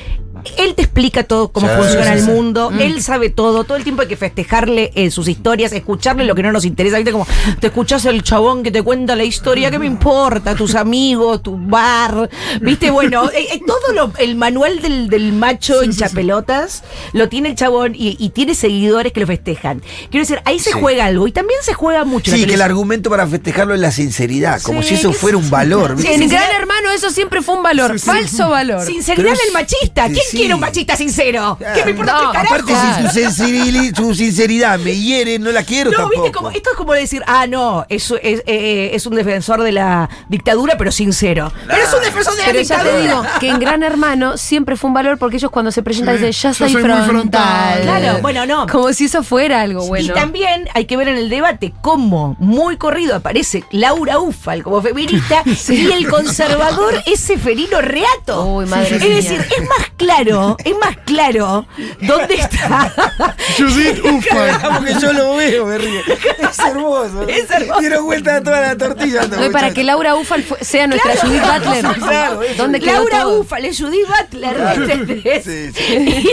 [0.57, 2.29] Él te explica todo cómo Sí, funciona sí, el sí.
[2.31, 2.79] mundo, Mm.
[2.81, 6.43] él sabe todo, todo el tiempo hay que festejarle eh, sus historias, escucharle lo que
[6.43, 6.97] no nos interesa.
[6.97, 7.11] ¿Viste?
[7.11, 7.27] Como
[7.59, 10.55] te escuchas el chabón que te cuenta la historia, ¿qué me importa?
[10.55, 12.29] Tus amigos, tu bar.
[12.61, 12.89] ¿Viste?
[12.91, 16.83] Bueno, eh, eh, todo lo- el manual del, del macho hinchapelotas
[17.13, 19.81] lo tiene el chabón y, y tiene seguidores que lo festejan.
[20.09, 20.77] Quiero decir, ahí se Sí.
[20.79, 22.31] juega algo y también se juega mucho.
[22.31, 25.49] Sí, que el argumento para festejarlo es la sinceridad, como Sí, si eso fuera un
[25.49, 25.95] valor.
[26.03, 28.81] En Gran Hermano eso siempre fue un valor, falso valor.
[28.85, 30.05] Sinceridad del machista.
[30.07, 30.37] ¿Quién sí.
[30.37, 31.57] quiere un machista sincero?
[31.75, 32.55] ¿Qué me importa No, qué carajo?
[32.55, 32.73] Aparte,
[33.11, 36.21] si tu sinceridad me hiere, no la quiero no, tampoco.
[36.23, 39.71] viste, como, esto es como decir, ah, no, es, es, eh, es un defensor de
[39.71, 41.51] la dictadura, pero sincero.
[41.67, 42.95] Pero es un defensor de la Pero ya dictadura.
[42.95, 46.17] te digo que en Gran Hermano siempre fue un valor porque ellos cuando se presentan
[46.17, 47.09] Sí, dicen, ya soy, soy frontal.
[47.09, 47.81] frontal.
[47.81, 48.67] Claro, bueno, no.
[48.67, 50.05] Como si eso fuera algo bueno.
[50.05, 54.81] Y también hay que ver en el debate cómo muy corrido aparece Laura Ufal como
[54.81, 58.45] feminista y el conservador es Seferino Reato.
[58.45, 59.15] Uy, madre es mía.
[59.15, 61.67] decir, es más claro, es más claro
[62.01, 62.93] dónde está.
[63.57, 64.59] Judith Ufa.
[64.61, 65.99] Como que yo lo veo, me río.
[66.39, 67.23] Es hermoso.
[67.27, 67.79] Es hermoso.
[67.79, 69.27] Dieron vuelta a toda la tortilla.
[69.27, 71.85] No, para que Laura Ufal sea nuestra Judith Butler.
[71.97, 72.63] Claro, eso.
[72.63, 73.39] ¿Dónde quedó Laura todo?
[73.41, 74.57] Ufal es Judith Butler.
[74.75, 75.43] ¿entendés?
[75.43, 76.27] Sí, sí.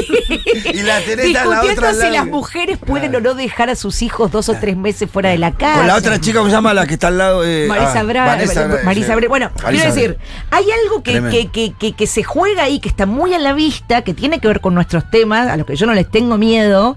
[0.72, 2.12] Y la tenés a la otra si lado.
[2.12, 5.38] las mujeres pueden o no dejar a sus hijos dos o tres meses fuera de
[5.38, 5.78] la casa.
[5.78, 6.74] Con la otra chica, ¿cómo se llama?
[6.74, 7.44] La que está al lado.
[7.44, 8.26] Eh, Marisa ah, Bra-
[8.84, 9.20] Marisa sí.
[9.20, 10.18] Bra- Bueno, Marisa quiero decir,
[10.50, 13.73] hay algo que, que, que- que se juega ahí, que está muy a la vista,
[13.82, 16.96] que tiene que ver con nuestros temas, a los que yo no les tengo miedo,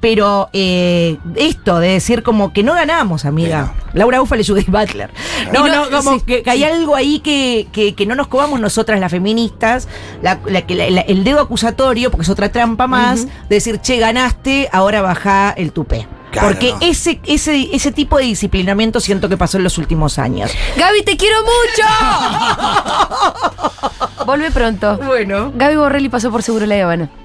[0.00, 3.74] pero eh, esto de decir como que no ganamos, amiga.
[3.92, 5.10] Laura Ufal y Judith Butler.
[5.52, 8.26] No, no, no- como sí, que, que hay algo ahí que, que, que no nos
[8.26, 9.88] cobamos nosotras las feministas,
[10.22, 13.78] la- la- que la- la- el dedo acusatorio, porque es otra trampa más, de decir,
[13.80, 16.06] che, ganaste, ahora baja el tupé.
[16.34, 16.78] Claro, porque no.
[16.80, 20.50] ese, ese, ese tipo de disciplinamiento siento que pasó en los últimos años.
[20.76, 21.88] Gaby, te quiero mucho.
[24.26, 24.96] Vuelve pronto.
[24.98, 25.52] Bueno.
[25.54, 27.08] Gaby Borrelli pasó por Seguro La Habana.